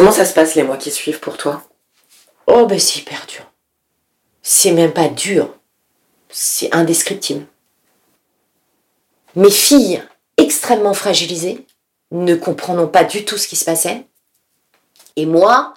Comment 0.00 0.12
ça 0.12 0.24
se 0.24 0.32
passe 0.32 0.54
les 0.54 0.62
mois 0.62 0.78
qui 0.78 0.90
suivent 0.90 1.20
pour 1.20 1.36
toi? 1.36 1.62
Oh, 2.46 2.64
ben 2.64 2.80
c'est 2.80 3.00
hyper 3.00 3.26
dur. 3.26 3.44
C'est 4.40 4.70
même 4.70 4.94
pas 4.94 5.08
dur. 5.08 5.54
C'est 6.30 6.74
indescriptible. 6.74 7.44
Mes 9.36 9.50
filles, 9.50 10.02
extrêmement 10.38 10.94
fragilisées, 10.94 11.66
ne 12.12 12.34
comprendront 12.34 12.88
pas 12.88 13.04
du 13.04 13.26
tout 13.26 13.36
ce 13.36 13.46
qui 13.46 13.56
se 13.56 13.66
passait. 13.66 14.06
Et 15.16 15.26
moi, 15.26 15.74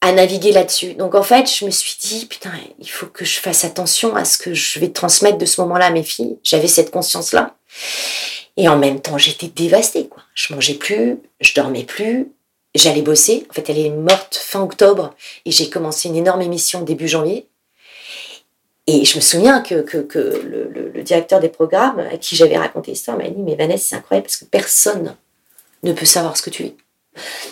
à 0.00 0.12
naviguer 0.12 0.52
là-dessus. 0.52 0.94
Donc 0.94 1.14
en 1.14 1.22
fait, 1.22 1.46
je 1.46 1.66
me 1.66 1.70
suis 1.70 1.98
dit, 2.00 2.24
putain, 2.24 2.54
il 2.78 2.88
faut 2.88 3.04
que 3.04 3.26
je 3.26 3.38
fasse 3.38 3.66
attention 3.66 4.16
à 4.16 4.24
ce 4.24 4.38
que 4.38 4.54
je 4.54 4.78
vais 4.78 4.92
transmettre 4.92 5.36
de 5.36 5.44
ce 5.44 5.60
moment-là 5.60 5.88
à 5.88 5.90
mes 5.90 6.04
filles. 6.04 6.38
J'avais 6.42 6.68
cette 6.68 6.90
conscience-là. 6.90 7.54
Et 8.56 8.66
en 8.66 8.78
même 8.78 9.02
temps, 9.02 9.18
j'étais 9.18 9.48
dévastée, 9.48 10.08
quoi. 10.08 10.22
Je 10.34 10.54
mangeais 10.54 10.76
plus, 10.76 11.18
je 11.42 11.52
dormais 11.52 11.84
plus, 11.84 12.30
j'allais 12.76 13.02
bosser. 13.02 13.46
En 13.50 13.52
fait, 13.52 13.68
elle 13.70 13.78
est 13.78 13.90
morte 13.90 14.36
fin 14.36 14.60
octobre 14.60 15.14
et 15.44 15.50
j'ai 15.50 15.70
commencé 15.70 16.08
une 16.08 16.16
énorme 16.16 16.42
émission 16.42 16.82
début 16.82 17.08
janvier. 17.08 17.48
Et 18.86 19.04
je 19.04 19.16
me 19.16 19.20
souviens 19.20 19.62
que, 19.62 19.80
que, 19.82 20.08
le, 20.16 21.02
directeur 21.02 21.40
des 21.40 21.48
programmes 21.48 22.00
à 22.00 22.16
qui 22.16 22.36
j'avais 22.36 22.56
raconté 22.56 22.92
l'histoire 22.92 23.16
m'a 23.16 23.28
dit 23.28 23.42
Mais 23.42 23.56
Vanessa, 23.56 23.88
c'est 23.88 23.96
incroyable 23.96 24.26
parce 24.26 24.36
que 24.36 24.44
personne 24.44 25.16
ne 25.82 25.92
peut 25.92 26.06
savoir 26.06 26.36
ce 26.36 26.42
que 26.42 26.50
tu 26.50 26.64
es. 26.64 26.76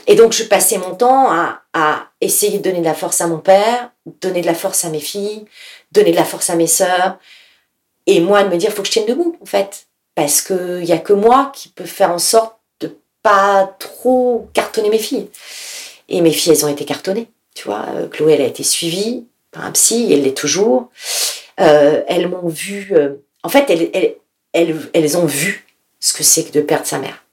Et 0.07 0.15
donc, 0.15 0.33
je 0.33 0.45
passais 0.45 0.79
mon 0.79 0.95
temps 0.95 1.31
à, 1.31 1.63
à 1.73 2.09
essayer 2.21 2.59
de 2.59 2.63
donner 2.63 2.81
de 2.81 2.85
la 2.85 2.95
force 2.95 3.21
à 3.21 3.27
mon 3.27 3.39
père, 3.39 3.91
donner 4.21 4.43
de 4.43 4.47
la 4.47 4.55
force 4.55 4.85
à 4.85 4.91
mes 4.91 5.01
filles, 5.01 5.45
donner 5.93 6.11
de 6.11 6.17
la 6.17 6.25
force 6.25 6.51
à 6.51 6.57
mes 6.57 6.67
sœurs. 6.67 7.19
Et 8.07 8.21
moi, 8.21 8.45
de 8.45 8.49
me 8.49 8.57
dire 8.57 8.71
Faut 8.71 8.83
que 8.83 8.89
je 8.89 8.93
tienne 8.93 9.07
debout, 9.07 9.37
en 9.41 9.47
fait. 9.47 9.87
Parce 10.15 10.43
qu'il 10.43 10.85
n'y 10.85 10.93
a 10.93 10.99
que 10.99 11.13
moi 11.13 11.51
qui 11.55 11.69
peux 11.69 11.85
faire 11.85 12.11
en 12.11 12.19
sorte 12.19 12.54
pas 13.25 13.75
trop 13.79 14.49
cartonner 14.53 14.91
mes 14.91 14.99
filles. 14.99 15.29
Et 16.09 16.21
mes 16.21 16.31
filles, 16.31 16.53
elles 16.53 16.65
ont 16.67 16.69
été 16.69 16.85
cartonnées. 16.85 17.29
Tu 17.55 17.65
vois, 17.65 17.87
Euh, 17.95 18.07
Chloé, 18.09 18.35
elle 18.35 18.43
a 18.43 18.47
été 18.47 18.63
suivie 18.63 19.27
par 19.51 19.65
un 19.65 19.73
psy, 19.73 20.13
elle 20.13 20.23
l'est 20.23 20.37
toujours. 20.37 20.91
Euh, 21.59 22.03
elles 22.07 22.29
m'ont 22.29 22.49
vu. 22.49 22.93
euh, 22.93 23.15
en 23.43 23.49
fait, 23.49 23.71
elles, 23.71 23.91
elles, 23.95 24.17
elles, 24.53 24.91
elles 24.93 25.17
ont 25.17 25.25
vu 25.27 25.67
ce 26.01 26.13
que 26.13 26.23
c'est 26.23 26.45
que 26.45 26.53
de 26.53 26.61
perdre 26.61 26.87
sa 26.87 26.99
mère. 26.99 27.25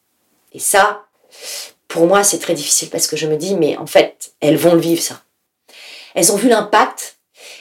Et 0.53 0.59
ça, 0.59 1.03
pour 1.89 2.07
moi, 2.07 2.23
c'est 2.23 2.39
très 2.39 2.53
difficile 2.53 2.89
parce 2.89 3.07
que 3.07 3.17
je 3.17 3.27
me 3.27 3.35
dis, 3.35 3.55
mais 3.55 3.75
en 3.77 3.85
fait, 3.87 4.31
elles 4.39 4.57
vont 4.57 4.73
le 4.73 4.79
vivre, 4.81 5.01
ça. 5.01 5.21
Elles 6.15 6.31
ont 6.31 6.37
vu 6.37 6.47
l'impact, 6.47 7.17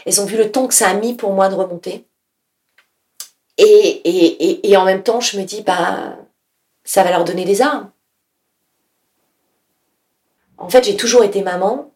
elles 0.06 0.20
ont 0.20 0.26
vu 0.26 0.36
le 0.36 0.52
temps 0.52 0.68
que 0.68 0.74
ça 0.74 0.88
a 0.88 0.94
mis 0.94 1.14
pour 1.14 1.32
moi 1.32 1.48
de 1.48 1.54
remonter. 1.56 2.04
Et, 3.58 3.64
et, 3.64 4.50
et, 4.50 4.70
et 4.70 4.76
en 4.76 4.84
même 4.84 5.02
temps, 5.02 5.20
je 5.20 5.36
me 5.38 5.44
dis, 5.44 5.62
bah, 5.62 6.16
ça 6.84 7.02
va 7.02 7.10
leur 7.10 7.24
donner 7.24 7.44
des 7.44 7.60
armes. 7.60 7.90
En 10.60 10.68
fait, 10.68 10.84
j'ai 10.84 10.96
toujours 10.96 11.24
été 11.24 11.42
maman, 11.42 11.92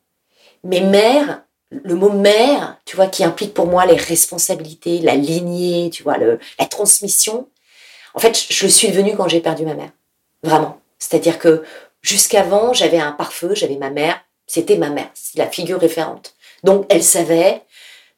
mais 0.65 0.81
mère, 0.81 1.43
le 1.71 1.95
mot 1.95 2.11
mère, 2.11 2.79
tu 2.85 2.97
vois, 2.97 3.07
qui 3.07 3.23
implique 3.25 3.55
pour 3.55 3.67
moi 3.67 3.87
les 3.87 3.97
responsabilités, 3.97 4.99
la 4.99 5.15
lignée, 5.15 5.91
tu 5.91 6.03
vois, 6.03 6.17
la 6.19 6.67
transmission. 6.67 7.49
En 8.15 8.19
fait, 8.19 8.47
je, 8.51 8.65
le 8.65 8.71
suis 8.71 8.89
devenue 8.89 9.17
quand 9.17 9.29
j'ai 9.29 9.41
perdu 9.41 9.65
ma 9.65 9.75
mère. 9.75 9.91
Vraiment. 10.43 10.81
C'est-à-dire 10.99 11.39
que 11.39 11.65
Jusqu'avant, 12.05 12.75
j'avais 12.75 12.99
un 12.99 13.13
pare-feu, 13.13 13.55
j'avais 13.55 13.77
ma 13.77 13.89
mère. 13.89 14.21
C'était 14.47 14.77
ma 14.77 14.91
mère, 14.91 15.09
c'est 15.15 15.39
la 15.39 15.49
figure 15.49 15.81
référente. 15.81 16.35
Donc, 16.63 16.85
elle 16.91 17.03
savait. 17.03 17.63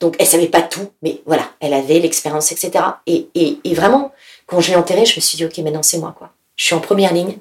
Donc, 0.00 0.16
elle 0.18 0.26
savait 0.26 0.48
pas 0.48 0.61
tout, 0.61 0.90
mais 1.02 1.22
voilà, 1.24 1.48
elle 1.61 1.72
avait 1.72 2.00
l'expérience, 2.00 2.50
etc. 2.50 2.85
Et, 3.06 3.28
et, 3.37 3.61
et, 3.62 3.74
vraiment, 3.74 4.12
quand 4.46 4.61
je 4.61 4.70
l'ai 4.70 4.76
enterrée, 4.76 5.06
je 5.06 5.14
me 5.14 5.20
suis 5.20 5.37
dit, 5.37 5.44
ok, 5.44 5.56
maintenant 5.59 5.85
c'est 5.85 5.98
moi, 5.98 6.14
quoi. 6.18 6.32
Je 6.56 6.64
suis 6.64 6.74
en 6.74 6.80
première 6.80 7.14
ligne. 7.14 7.38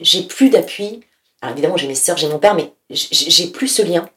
J'ai 0.00 0.24
plus 0.24 0.50
d'appui. 0.50 1.04
Alors 1.46 1.54
évidemment, 1.54 1.76
j'ai 1.76 1.86
mes 1.86 1.94
sœurs, 1.94 2.16
j'ai 2.16 2.28
mon 2.28 2.40
père, 2.40 2.56
mais 2.56 2.72
j'ai 2.90 3.46
plus 3.46 3.68
ce 3.68 3.80
lien. 3.80 4.08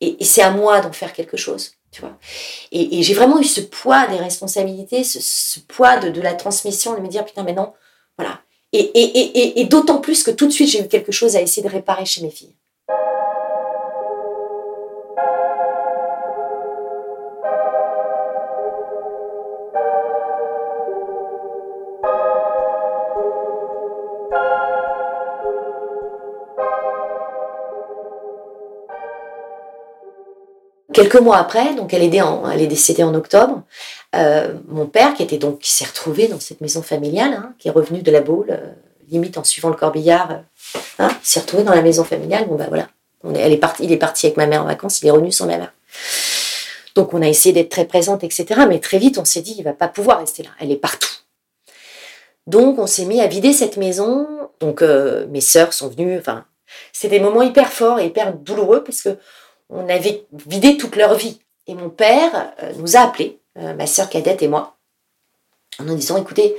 Et, 0.00 0.16
c'est 0.24 0.42
à 0.42 0.50
moi 0.50 0.80
d'en 0.80 0.90
faire 0.90 1.12
quelque 1.12 1.36
chose, 1.36 1.74
tu 1.92 2.00
vois. 2.00 2.18
Et, 2.72 3.04
j'ai 3.04 3.14
vraiment 3.14 3.38
eu 3.38 3.44
ce 3.44 3.60
poids 3.60 4.08
des 4.08 4.16
responsabilités, 4.16 5.04
ce, 5.04 5.60
poids 5.60 5.98
de, 5.98 6.20
la 6.20 6.34
transmission, 6.34 6.96
de 6.96 7.00
me 7.00 7.06
dire, 7.06 7.24
putain, 7.24 7.44
maintenant, 7.44 7.72
voilà. 8.18 8.40
Et, 8.72 9.60
et 9.60 9.64
d'autant 9.66 10.00
plus 10.00 10.24
que 10.24 10.32
tout 10.32 10.48
de 10.48 10.52
suite, 10.52 10.70
j'ai 10.70 10.80
eu 10.80 10.88
quelque 10.88 11.12
chose 11.12 11.36
à 11.36 11.40
essayer 11.40 11.62
de 11.62 11.72
réparer 11.72 12.04
chez 12.04 12.20
mes 12.22 12.30
filles. 12.30 12.56
Quelques 31.02 31.20
mois 31.20 31.38
après, 31.38 31.74
donc 31.74 31.92
elle 31.94 32.04
est, 32.04 32.66
décédée 32.68 33.02
en 33.02 33.12
octobre, 33.12 33.62
euh, 34.14 34.54
mon 34.68 34.86
père, 34.86 35.14
qui 35.14 35.24
était 35.24 35.36
donc 35.36 35.58
qui 35.58 35.72
s'est 35.72 35.84
retrouvé 35.84 36.28
dans 36.28 36.38
cette 36.38 36.60
maison 36.60 36.80
familiale, 36.80 37.32
hein, 37.32 37.54
qui 37.58 37.66
est 37.66 37.72
revenu 37.72 38.02
de 38.02 38.12
la 38.12 38.20
Baule, 38.20 38.50
euh, 38.50 38.70
limite 39.10 39.36
en 39.36 39.42
suivant 39.42 39.68
le 39.68 39.74
corbillard, 39.74 40.30
euh, 40.30 40.78
hein, 41.00 41.10
s'est 41.24 41.40
retrouvé 41.40 41.64
dans 41.64 41.74
la 41.74 41.82
maison 41.82 42.04
familiale. 42.04 42.46
Bon 42.46 42.54
ben 42.54 42.68
voilà, 42.68 42.86
elle 43.34 43.50
est 43.50 43.56
partie, 43.56 43.82
il 43.82 43.90
est 43.90 43.96
parti 43.96 44.26
avec 44.26 44.36
ma 44.36 44.46
mère 44.46 44.62
en 44.62 44.66
vacances, 44.66 45.02
il 45.02 45.08
est 45.08 45.10
revenu 45.10 45.32
sans 45.32 45.46
ma 45.46 45.58
mère. 45.58 45.72
Donc 46.94 47.12
on 47.14 47.20
a 47.20 47.26
essayé 47.26 47.52
d'être 47.52 47.70
très 47.70 47.86
présente, 47.86 48.22
etc. 48.22 48.60
Mais 48.68 48.78
très 48.78 48.98
vite, 48.98 49.18
on 49.18 49.24
s'est 49.24 49.42
dit, 49.42 49.56
il 49.58 49.64
va 49.64 49.72
pas 49.72 49.88
pouvoir 49.88 50.20
rester 50.20 50.44
là. 50.44 50.50
Elle 50.60 50.70
est 50.70 50.76
partout. 50.76 51.10
Donc 52.46 52.78
on 52.78 52.86
s'est 52.86 53.06
mis 53.06 53.20
à 53.20 53.26
vider 53.26 53.52
cette 53.52 53.76
maison. 53.76 54.28
Donc 54.60 54.82
mes 54.82 55.40
sœurs 55.40 55.72
sont 55.72 55.88
venues. 55.88 56.16
Enfin, 56.16 56.44
c'est 56.92 57.08
des 57.08 57.18
moments 57.18 57.42
hyper 57.42 57.72
forts 57.72 57.98
et 57.98 58.06
hyper 58.06 58.34
douloureux 58.34 58.84
parce 58.84 59.02
que 59.02 59.18
on 59.72 59.88
avait 59.88 60.24
vidé 60.46 60.76
toute 60.76 60.96
leur 60.96 61.14
vie. 61.14 61.38
Et 61.66 61.74
mon 61.74 61.88
père 61.88 62.52
euh, 62.62 62.72
nous 62.76 62.96
a 62.96 63.00
appelés, 63.00 63.40
euh, 63.58 63.74
ma 63.74 63.86
sœur 63.86 64.08
cadette 64.10 64.42
et 64.42 64.48
moi, 64.48 64.76
en 65.78 65.84
nous 65.84 65.94
disant 65.94 66.16
écoutez, 66.18 66.54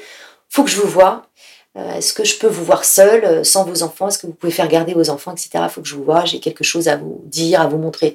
faut 0.49 0.63
que 0.63 0.69
je 0.69 0.79
vous 0.79 0.87
voie. 0.87 1.27
Euh, 1.75 1.93
est-ce 1.93 2.13
que 2.13 2.23
je 2.23 2.37
peux 2.37 2.47
vous 2.47 2.63
voir 2.63 2.85
seul, 2.85 3.45
sans 3.45 3.65
vos 3.65 3.83
enfants? 3.83 4.07
Est-ce 4.07 4.17
que 4.17 4.27
vous 4.27 4.33
pouvez 4.33 4.51
faire 4.51 4.67
garder 4.67 4.93
vos 4.93 5.09
enfants, 5.09 5.31
etc. 5.31 5.65
Faut 5.69 5.81
que 5.81 5.87
je 5.87 5.95
vous 5.95 6.03
voie. 6.03 6.25
J'ai 6.25 6.39
quelque 6.39 6.63
chose 6.63 6.87
à 6.87 6.97
vous 6.97 7.21
dire, 7.25 7.61
à 7.61 7.67
vous 7.67 7.77
montrer. 7.77 8.13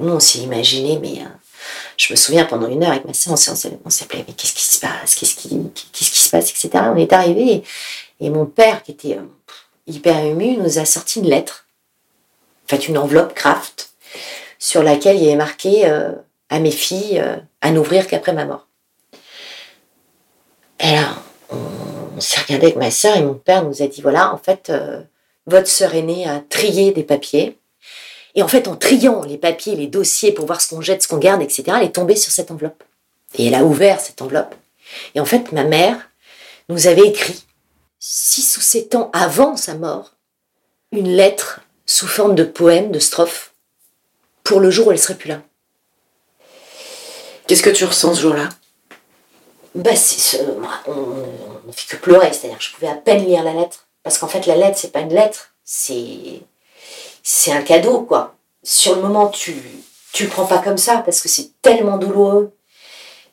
nous, 0.00 0.12
on 0.12 0.20
s'est 0.20 0.38
imaginé, 0.38 0.98
mais 0.98 1.22
je 1.96 2.12
me 2.12 2.16
souviens 2.16 2.44
pendant 2.44 2.68
une 2.68 2.82
heure 2.82 2.92
avec 2.92 3.04
ma 3.04 3.12
sœur, 3.12 3.34
on 3.34 3.90
s'appelait 3.90 4.24
mais 4.26 4.34
qu'est-ce 4.34 4.54
qui 4.54 4.64
se 4.64 4.80
passe? 4.80 5.14
Qu'est-ce 5.14 5.34
qui, 5.34 5.48
se 6.04 6.30
passe, 6.30 6.50
etc. 6.50 6.84
On 6.92 6.96
est 6.96 7.12
arrivé 7.12 7.62
et, 8.20 8.30
mon 8.30 8.46
père, 8.46 8.82
qui 8.82 8.92
était 8.92 9.18
hyper 9.86 10.18
ému, 10.18 10.56
nous 10.56 10.78
a 10.78 10.86
sorti 10.86 11.20
une 11.20 11.28
lettre 11.28 11.65
fait 12.66 12.88
une 12.88 12.98
enveloppe 12.98 13.34
craft 13.34 13.90
sur 14.58 14.82
laquelle 14.82 15.16
il 15.16 15.26
avait 15.26 15.36
marqué 15.36 15.86
euh, 15.86 16.12
à 16.48 16.58
mes 16.58 16.70
filles 16.70 17.20
euh, 17.20 17.36
à 17.60 17.70
n'ouvrir 17.70 18.06
qu'après 18.06 18.32
ma 18.32 18.44
mort. 18.44 18.66
Et 20.80 20.92
là, 20.92 21.16
on, 21.50 22.20
s'est 22.20 22.40
regardé 22.40 22.66
avec 22.66 22.76
ma 22.76 22.90
sœur 22.90 23.16
et 23.16 23.22
mon 23.22 23.34
père 23.34 23.64
nous 23.64 23.82
a 23.82 23.86
dit 23.86 24.02
voilà, 24.02 24.32
en 24.32 24.38
fait, 24.38 24.70
euh, 24.70 25.02
votre 25.46 25.68
sœur 25.68 25.94
aînée 25.94 26.28
a 26.28 26.40
trié 26.40 26.92
des 26.92 27.04
papiers. 27.04 27.58
Et 28.34 28.42
en 28.42 28.48
fait, 28.48 28.68
en 28.68 28.76
triant 28.76 29.22
les 29.22 29.38
papiers, 29.38 29.76
les 29.76 29.86
dossiers 29.86 30.32
pour 30.32 30.46
voir 30.46 30.60
ce 30.60 30.68
qu'on 30.68 30.80
jette, 30.80 31.02
ce 31.02 31.08
qu'on 31.08 31.18
garde, 31.18 31.42
etc., 31.42 31.64
elle 31.76 31.84
est 31.84 31.94
tombée 31.94 32.16
sur 32.16 32.32
cette 32.32 32.50
enveloppe. 32.50 32.84
Et 33.38 33.46
elle 33.46 33.54
a 33.54 33.64
ouvert 33.64 34.00
cette 34.00 34.20
enveloppe. 34.20 34.54
Et 35.14 35.20
en 35.20 35.24
fait, 35.24 35.52
ma 35.52 35.64
mère 35.64 36.10
nous 36.68 36.86
avait 36.86 37.06
écrit, 37.06 37.44
six 37.98 38.56
ou 38.56 38.60
sept 38.60 38.94
ans 38.94 39.10
avant 39.12 39.56
sa 39.56 39.74
mort, 39.74 40.12
une 40.92 41.08
lettre 41.08 41.60
sous 41.86 42.06
forme 42.06 42.34
de 42.34 42.44
poème, 42.44 42.90
de 42.90 42.98
strophes, 42.98 43.54
pour 44.44 44.60
le 44.60 44.70
jour 44.70 44.88
où 44.88 44.92
elle 44.92 44.98
serait 44.98 45.14
plus 45.14 45.28
là. 45.28 45.40
Qu'est-ce 47.46 47.62
que 47.62 47.70
tu 47.70 47.84
ressens 47.84 48.14
ce 48.14 48.20
jour-là? 48.22 48.48
Bah, 49.74 49.94
ce, 49.94 50.36
on 50.86 51.66
ne 51.66 51.72
fait 51.72 51.96
que 51.96 52.02
pleurer, 52.02 52.32
c'est-à-dire 52.32 52.58
que 52.58 52.64
je 52.64 52.72
pouvais 52.72 52.88
à 52.88 52.94
peine 52.94 53.24
lire 53.24 53.44
la 53.44 53.52
lettre. 53.52 53.86
Parce 54.02 54.18
qu'en 54.18 54.28
fait, 54.28 54.46
la 54.46 54.56
lettre, 54.56 54.78
c'est 54.78 54.92
pas 54.92 55.00
une 55.00 55.14
lettre, 55.14 55.54
c'est, 55.64 56.40
c'est 57.22 57.52
un 57.52 57.62
cadeau, 57.62 58.02
quoi. 58.02 58.36
Sur 58.62 58.96
le 58.96 59.02
moment, 59.02 59.28
tu, 59.28 59.54
tu 60.12 60.24
le 60.24 60.28
prends 60.30 60.46
pas 60.46 60.58
comme 60.58 60.78
ça, 60.78 60.98
parce 60.98 61.20
que 61.20 61.28
c'est 61.28 61.50
tellement 61.60 61.98
douloureux 61.98 62.52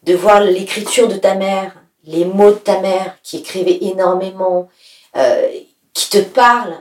de 0.04 0.14
voir 0.16 0.42
l'écriture 0.42 1.08
de 1.08 1.16
ta 1.16 1.36
mère, 1.36 1.74
les 2.04 2.26
mots 2.26 2.52
de 2.52 2.58
ta 2.58 2.80
mère 2.82 3.16
qui 3.24 3.38
écrivait 3.38 3.80
énormément, 3.82 4.70
euh, 5.16 5.48
qui 5.94 6.10
te 6.10 6.18
parlent, 6.18 6.78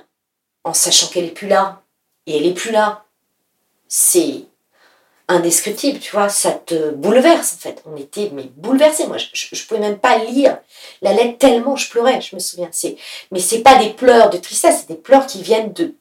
en 0.64 0.74
sachant 0.74 1.08
qu'elle 1.08 1.24
est 1.24 1.28
plus 1.28 1.48
là. 1.48 1.82
Et 2.26 2.36
elle 2.36 2.46
est 2.46 2.54
plus 2.54 2.70
là. 2.70 3.04
C'est 3.88 4.44
indescriptible, 5.28 5.98
tu 5.98 6.12
vois, 6.12 6.28
ça 6.28 6.52
te 6.52 6.90
bouleverse 6.90 7.54
en 7.54 7.58
fait. 7.58 7.82
On 7.86 7.96
était 7.96 8.30
mais 8.32 8.50
bouleversés. 8.56 9.06
Moi, 9.06 9.18
je, 9.18 9.28
je, 9.32 9.66
pouvais 9.66 9.80
même 9.80 9.98
pas 9.98 10.18
lire 10.18 10.58
la 11.00 11.12
lettre 11.12 11.38
tellement 11.38 11.76
je 11.76 11.90
pleurais, 11.90 12.20
je 12.20 12.34
me 12.34 12.40
souviens. 12.40 12.68
C'est, 12.72 12.96
mais 13.30 13.40
c'est 13.40 13.60
pas 13.60 13.76
des 13.76 13.90
pleurs 13.90 14.30
de 14.30 14.38
tristesse, 14.38 14.80
c'est 14.80 14.94
des 14.94 15.00
pleurs 15.00 15.26
qui 15.26 15.42
viennent 15.42 15.72
de, 15.72 15.94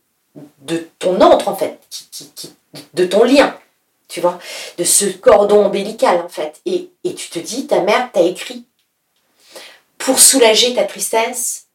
de 0.60 0.90
ton 1.00 1.20
entre 1.22 1.48
en 1.48 1.56
fait, 1.56 1.80
qui, 1.90 2.32
qui, 2.36 2.54
de 2.94 3.06
ton 3.06 3.24
lien, 3.24 3.58
tu 4.08 4.22
vois, 4.22 4.40
de 4.78 4.84
ce 4.84 5.06
cordon 5.06 5.66
ombilical 5.66 6.22
en 6.22 6.30
fait. 6.30 6.62
Et, 6.66 6.90
et 7.04 7.14
tu 7.14 7.30
te 7.30 7.40
dis, 7.40 7.68
ta 7.68 7.82
mère 7.82 8.12
t'a 8.12 8.22
écrit 8.22 8.66
pour 9.98 10.20
soulager 10.20 10.74
ta 10.74 10.84
tristesse, 10.84 11.68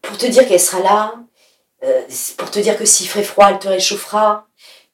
pour 0.00 0.16
te 0.16 0.26
dire 0.26 0.46
qu'elle 0.48 0.60
sera 0.60 0.80
là, 0.80 1.14
euh, 1.84 2.02
pour 2.36 2.50
te 2.50 2.58
dire 2.58 2.76
que 2.76 2.84
s'il 2.84 3.08
ferait 3.08 3.22
froid, 3.22 3.50
elle 3.50 3.58
te 3.58 3.68
réchauffera, 3.68 4.46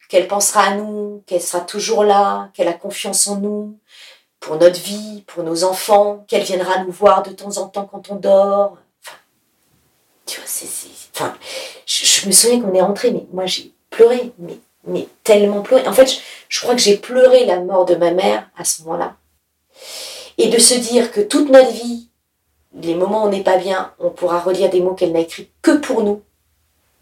qu'elle 0.09 0.29
pensera 0.29 0.65
à 0.65 0.75
nous, 0.75 1.23
qu'elle 1.27 1.41
sera 1.41 1.61
toujours 1.61 2.05
là, 2.05 2.51
qu'elle 2.55 2.69
a 2.69 2.75
confiance 2.75 3.27
en 3.27 3.37
nous, 3.37 3.79
pour 4.41 4.57
notre 4.57 4.81
vie, 4.81 5.25
pour 5.27 5.43
nos 5.43 5.65
enfants, 5.65 6.25
qu'elle 6.29 6.43
viendra 6.43 6.85
nous 6.85 6.93
voir 6.93 7.23
de 7.23 7.31
temps 7.31 7.57
en 7.57 7.69
temps 7.69 7.89
quand 7.91 8.11
on 8.11 8.17
dort. 8.17 8.77
Enfin, 9.03 9.17
tu 10.27 10.41
vois, 10.41 10.47
c'est. 10.47 10.67
Enfin, 11.15 11.35
je, 11.87 12.27
me 12.27 12.33
souviens 12.33 12.61
qu'on 12.61 12.75
est 12.75 12.83
rentré, 12.83 13.13
mais 13.13 13.25
moi 13.33 13.47
j'ai 13.47 13.73
pleuré, 13.89 14.33
mais, 14.39 14.59
mais 14.87 15.09
tellement 15.23 15.63
pleuré. 15.63 15.87
En 15.87 15.93
fait, 15.93 16.07
je, 16.07 16.19
je 16.49 16.61
crois 16.61 16.75
que 16.75 16.81
j'ai 16.81 16.97
pleuré 16.97 17.47
la 17.47 17.61
mort 17.61 17.85
de 17.85 17.95
ma 17.95 18.11
mère 18.11 18.49
à 18.59 18.65
ce 18.65 18.83
moment-là. 18.83 19.17
Et 20.37 20.49
de 20.49 20.59
se 20.59 20.75
dire 20.75 21.13
que 21.13 21.21
toute 21.21 21.49
notre 21.49 21.71
vie, 21.71 22.09
les 22.75 22.95
moments 22.95 23.25
où 23.25 23.27
on 23.29 23.31
n'est 23.31 23.43
pas 23.43 23.57
bien, 23.57 23.95
on 24.01 24.11
pourra 24.11 24.41
relire 24.41 24.71
des 24.71 24.81
mots 24.81 24.95
qu'elle 24.95 25.13
n'a 25.13 25.21
écrits 25.21 25.51
que 25.63 25.71
pour 25.71 26.03
nous, 26.03 26.23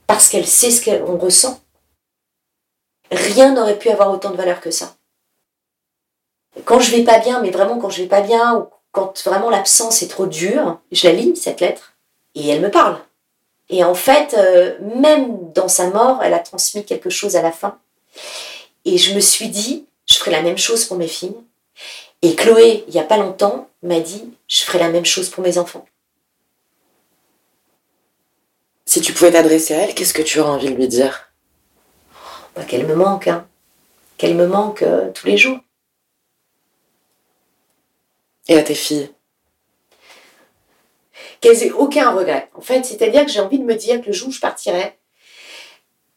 parce 0.07 0.29
qu'elle 0.29 0.47
sait 0.47 0.71
ce 0.71 0.85
qu'on 0.85 1.17
ressent. 1.17 1.61
Rien 3.11 3.53
n'aurait 3.53 3.79
pu 3.79 3.89
avoir 3.91 4.11
autant 4.13 4.31
de 4.31 4.37
valeur 4.37 4.61
que 4.61 4.71
ça. 4.71 4.95
Quand 6.65 6.81
je 6.81 6.91
vais 6.91 7.05
pas 7.05 7.19
bien, 7.19 7.41
mais 7.41 7.51
vraiment 7.51 7.79
quand 7.79 7.91
je 7.91 8.03
vais 8.03 8.09
pas 8.09 8.21
bien, 8.21 8.57
ou 8.57 8.67
quand 8.91 9.23
vraiment 9.25 9.51
l'absence 9.51 10.03
est 10.03 10.09
trop 10.09 10.27
dure, 10.27 10.79
je 10.91 11.07
la 11.07 11.15
lis, 11.15 11.37
cette 11.37 11.61
lettre, 11.61 11.95
et 12.35 12.49
elle 12.49 12.61
me 12.61 12.71
parle. 12.71 12.99
Et 13.69 13.85
en 13.85 13.95
fait, 13.95 14.35
euh, 14.35 14.77
même 14.97 15.53
dans 15.53 15.69
sa 15.69 15.89
mort, 15.89 16.23
elle 16.23 16.35
a 16.35 16.39
transmis 16.39 16.85
quelque 16.85 17.11
chose 17.11 17.37
à 17.37 17.43
la 17.43 17.53
fin. 17.53 17.79
Et 18.85 18.99
je 18.99 19.15
me 19.15 19.21
suis 19.21 19.49
dit, 19.49 19.87
je 20.07 20.17
ferai 20.17 20.31
la 20.31 20.43
même 20.43 20.59
chose 20.59 20.85
pour 20.85 20.97
mes 20.97 21.09
filles. 21.09 21.37
Et 22.21 22.35
Chloé, 22.35 22.85
il 22.87 22.95
n'y 22.95 23.01
a 23.01 23.05
pas 23.05 23.17
longtemps, 23.17 23.69
m'a 23.83 24.01
dit, 24.01 24.25
je 24.47 24.63
ferai 24.63 24.79
la 24.79 24.91
même 24.91 25.07
chose 25.07 25.31
pour 25.31 25.43
mes 25.43 25.59
enfants. 25.59 25.87
Si 28.85 29.01
tu 29.01 29.13
pouvais 29.13 29.33
t'adresser 29.33 29.75
à 29.75 29.79
elle, 29.83 29.95
qu'est-ce 29.95 30.15
que 30.15 30.23
tu 30.23 30.41
aurais 30.41 30.51
envie 30.51 30.71
de 30.71 30.75
lui 30.75 30.89
dire? 30.89 31.33
Bah, 32.55 32.65
Qu'elle 32.65 32.87
me 32.87 32.95
manque, 32.95 33.29
hein. 33.29 33.47
Qu'elle 34.19 34.35
me 34.35 34.47
manque 34.47 34.83
euh, 34.83 35.11
tous 35.13 35.27
les 35.27 35.39
jours. 35.39 35.59
Et 38.49 38.57
à 38.57 38.63
tes 38.63 38.75
filles? 38.75 39.11
Qu'elles 41.41 41.63
aient 41.63 41.73
aucun 41.73 42.11
regret. 42.11 42.51
En 42.55 42.61
fait, 42.61 42.85
c'est-à-dire 42.85 43.25
que 43.25 43.33
j'ai 43.33 43.41
envie 43.41 43.59
de 43.59 43.65
me 43.65 43.75
dire 43.75 44.01
que 44.01 44.07
le 44.07 44.13
jour 44.13 44.29
où 44.29 44.33
je 44.33 44.41
partirai, 44.41 44.97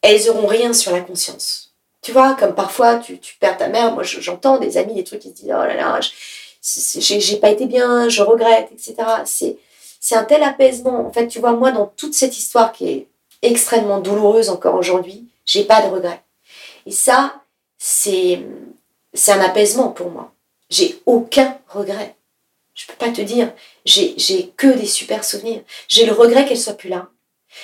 elles 0.02 0.30
auront 0.30 0.48
rien 0.48 0.74
sur 0.74 0.92
la 0.92 1.02
conscience. 1.02 1.74
Tu 2.02 2.12
vois, 2.12 2.36
comme 2.36 2.54
parfois 2.54 2.98
tu, 2.98 3.18
perds 3.40 3.58
ta 3.58 3.68
mère, 3.68 3.92
moi 3.92 4.04
j'entends 4.04 4.60
des 4.60 4.78
amis, 4.78 4.94
des 4.94 5.04
trucs 5.04 5.22
qui 5.22 5.30
se 5.30 5.34
disent 5.34 5.46
Oh 5.50 5.64
là 5.64 5.74
là, 5.74 6.00
j'ai 6.62 7.38
pas 7.38 7.50
été 7.50 7.66
bien, 7.66 8.08
je 8.10 8.22
regrette, 8.22 8.70
etc. 8.72 8.96
C'est 9.26 9.58
c'est 10.06 10.14
un 10.14 10.24
tel 10.24 10.44
apaisement. 10.44 11.08
En 11.08 11.12
fait, 11.12 11.28
tu 11.28 11.40
vois, 11.40 11.54
moi, 11.54 11.72
dans 11.72 11.88
toute 11.88 12.14
cette 12.14 12.38
histoire 12.38 12.72
qui 12.72 12.88
est 12.88 13.08
extrêmement 13.42 14.00
douloureuse 14.00 14.52
encore 14.52 14.76
aujourd'hui, 14.76 15.26
j'ai 15.46 15.64
pas 15.64 15.82
de 15.82 15.88
regrets. 15.88 16.22
Et 16.86 16.92
ça, 16.92 17.42
c'est, 17.80 18.40
c'est 19.16 19.32
un 19.32 19.42
apaisement 19.42 19.90
pour 19.90 20.12
moi. 20.12 20.32
J'ai 20.70 21.02
aucun 21.08 21.58
regret. 21.68 22.14
Je 22.76 22.86
peux 22.86 22.94
pas 22.94 23.10
te 23.10 23.22
dire, 23.22 23.52
j'ai, 23.84 24.14
j'ai 24.18 24.50
que 24.56 24.68
des 24.68 24.86
super 24.86 25.24
souvenirs. 25.24 25.62
J'ai 25.88 26.06
le 26.06 26.12
regret 26.12 26.46
qu'elle 26.46 26.60
soit 26.60 26.74
plus 26.74 26.90
là. 26.90 27.08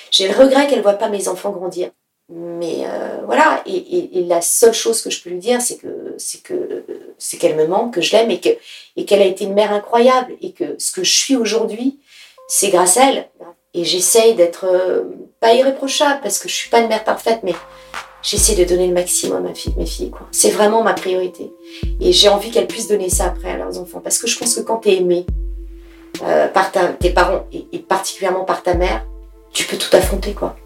J'ai 0.10 0.28
le 0.28 0.36
regret 0.36 0.66
qu'elle 0.66 0.82
voit 0.82 0.94
pas 0.94 1.10
mes 1.10 1.28
enfants 1.28 1.52
grandir. 1.52 1.92
Mais 2.28 2.86
euh, 2.88 3.20
voilà, 3.26 3.62
et, 3.68 4.24
la 4.26 4.42
seule 4.42 4.74
chose 4.74 5.04
que 5.04 5.12
je 5.12 5.22
peux 5.22 5.30
lui 5.30 5.38
dire, 5.38 5.62
c'est 5.62 5.78
que 5.78 6.16
c'est 6.18 6.42
que 6.42 6.86
c'est 7.20 7.38
qu'elle 7.38 7.58
me 7.58 7.68
manque, 7.68 7.94
que 7.94 8.02
je 8.02 8.14
l'aime 8.14 8.32
et 8.32 8.40
que 8.40 8.50
et 8.96 9.06
qu'elle 9.06 9.22
a 9.22 9.26
été 9.26 9.44
une 9.44 9.54
mère 9.54 9.74
incroyable 9.74 10.34
et 10.42 10.54
que 10.54 10.76
ce 10.80 10.92
que 10.92 11.04
je 11.04 11.12
suis 11.12 11.36
aujourd'hui, 11.36 12.00
c'est 12.54 12.70
grâce 12.70 12.98
à 12.98 13.10
elle. 13.10 13.30
Et 13.74 13.86
j'essaye 13.86 14.36
d'être 14.36 14.66
euh, 14.66 15.04
pas 15.40 15.54
irréprochable 15.54 16.20
parce 16.22 16.38
que 16.38 16.50
je 16.50 16.54
suis 16.54 16.70
pas 16.70 16.82
une 16.82 16.90
mère 16.90 17.06
parfaite, 17.06 17.40
mais 17.44 17.56
j'essaie 18.22 18.56
de 18.56 18.66
donner 18.66 18.88
le 18.88 18.94
maximum 18.94 19.46
à 19.46 19.50
mes 19.78 19.86
filles. 19.86 20.12
Quoi. 20.12 20.28
C'est 20.32 20.50
vraiment 20.50 20.84
ma 20.84 20.94
priorité. 20.94 21.54
Et 22.02 22.12
j'ai 22.12 22.28
envie 22.28 22.52
qu'elles 22.52 22.68
puissent 22.68 22.90
donner 22.90 23.10
ça 23.10 23.28
après 23.28 23.52
à 23.52 23.58
leurs 23.58 23.80
enfants 23.80 24.02
parce 24.02 24.20
que 24.20 24.28
je 24.28 24.38
pense 24.38 24.54
que 24.54 24.60
quand 24.60 24.80
tu 24.80 24.90
es 24.90 24.98
aimé 24.98 25.26
euh, 26.24 26.50
par 26.50 26.74
tes 27.00 27.12
parents 27.12 27.46
et, 27.54 27.68
et 27.72 27.80
particulièrement 27.80 28.44
par 28.44 28.64
ta 28.64 28.74
mère, 28.74 29.06
tu 29.54 29.64
peux 29.64 29.78
tout 29.78 29.96
affronter 29.96 30.34
quoi. 30.34 30.58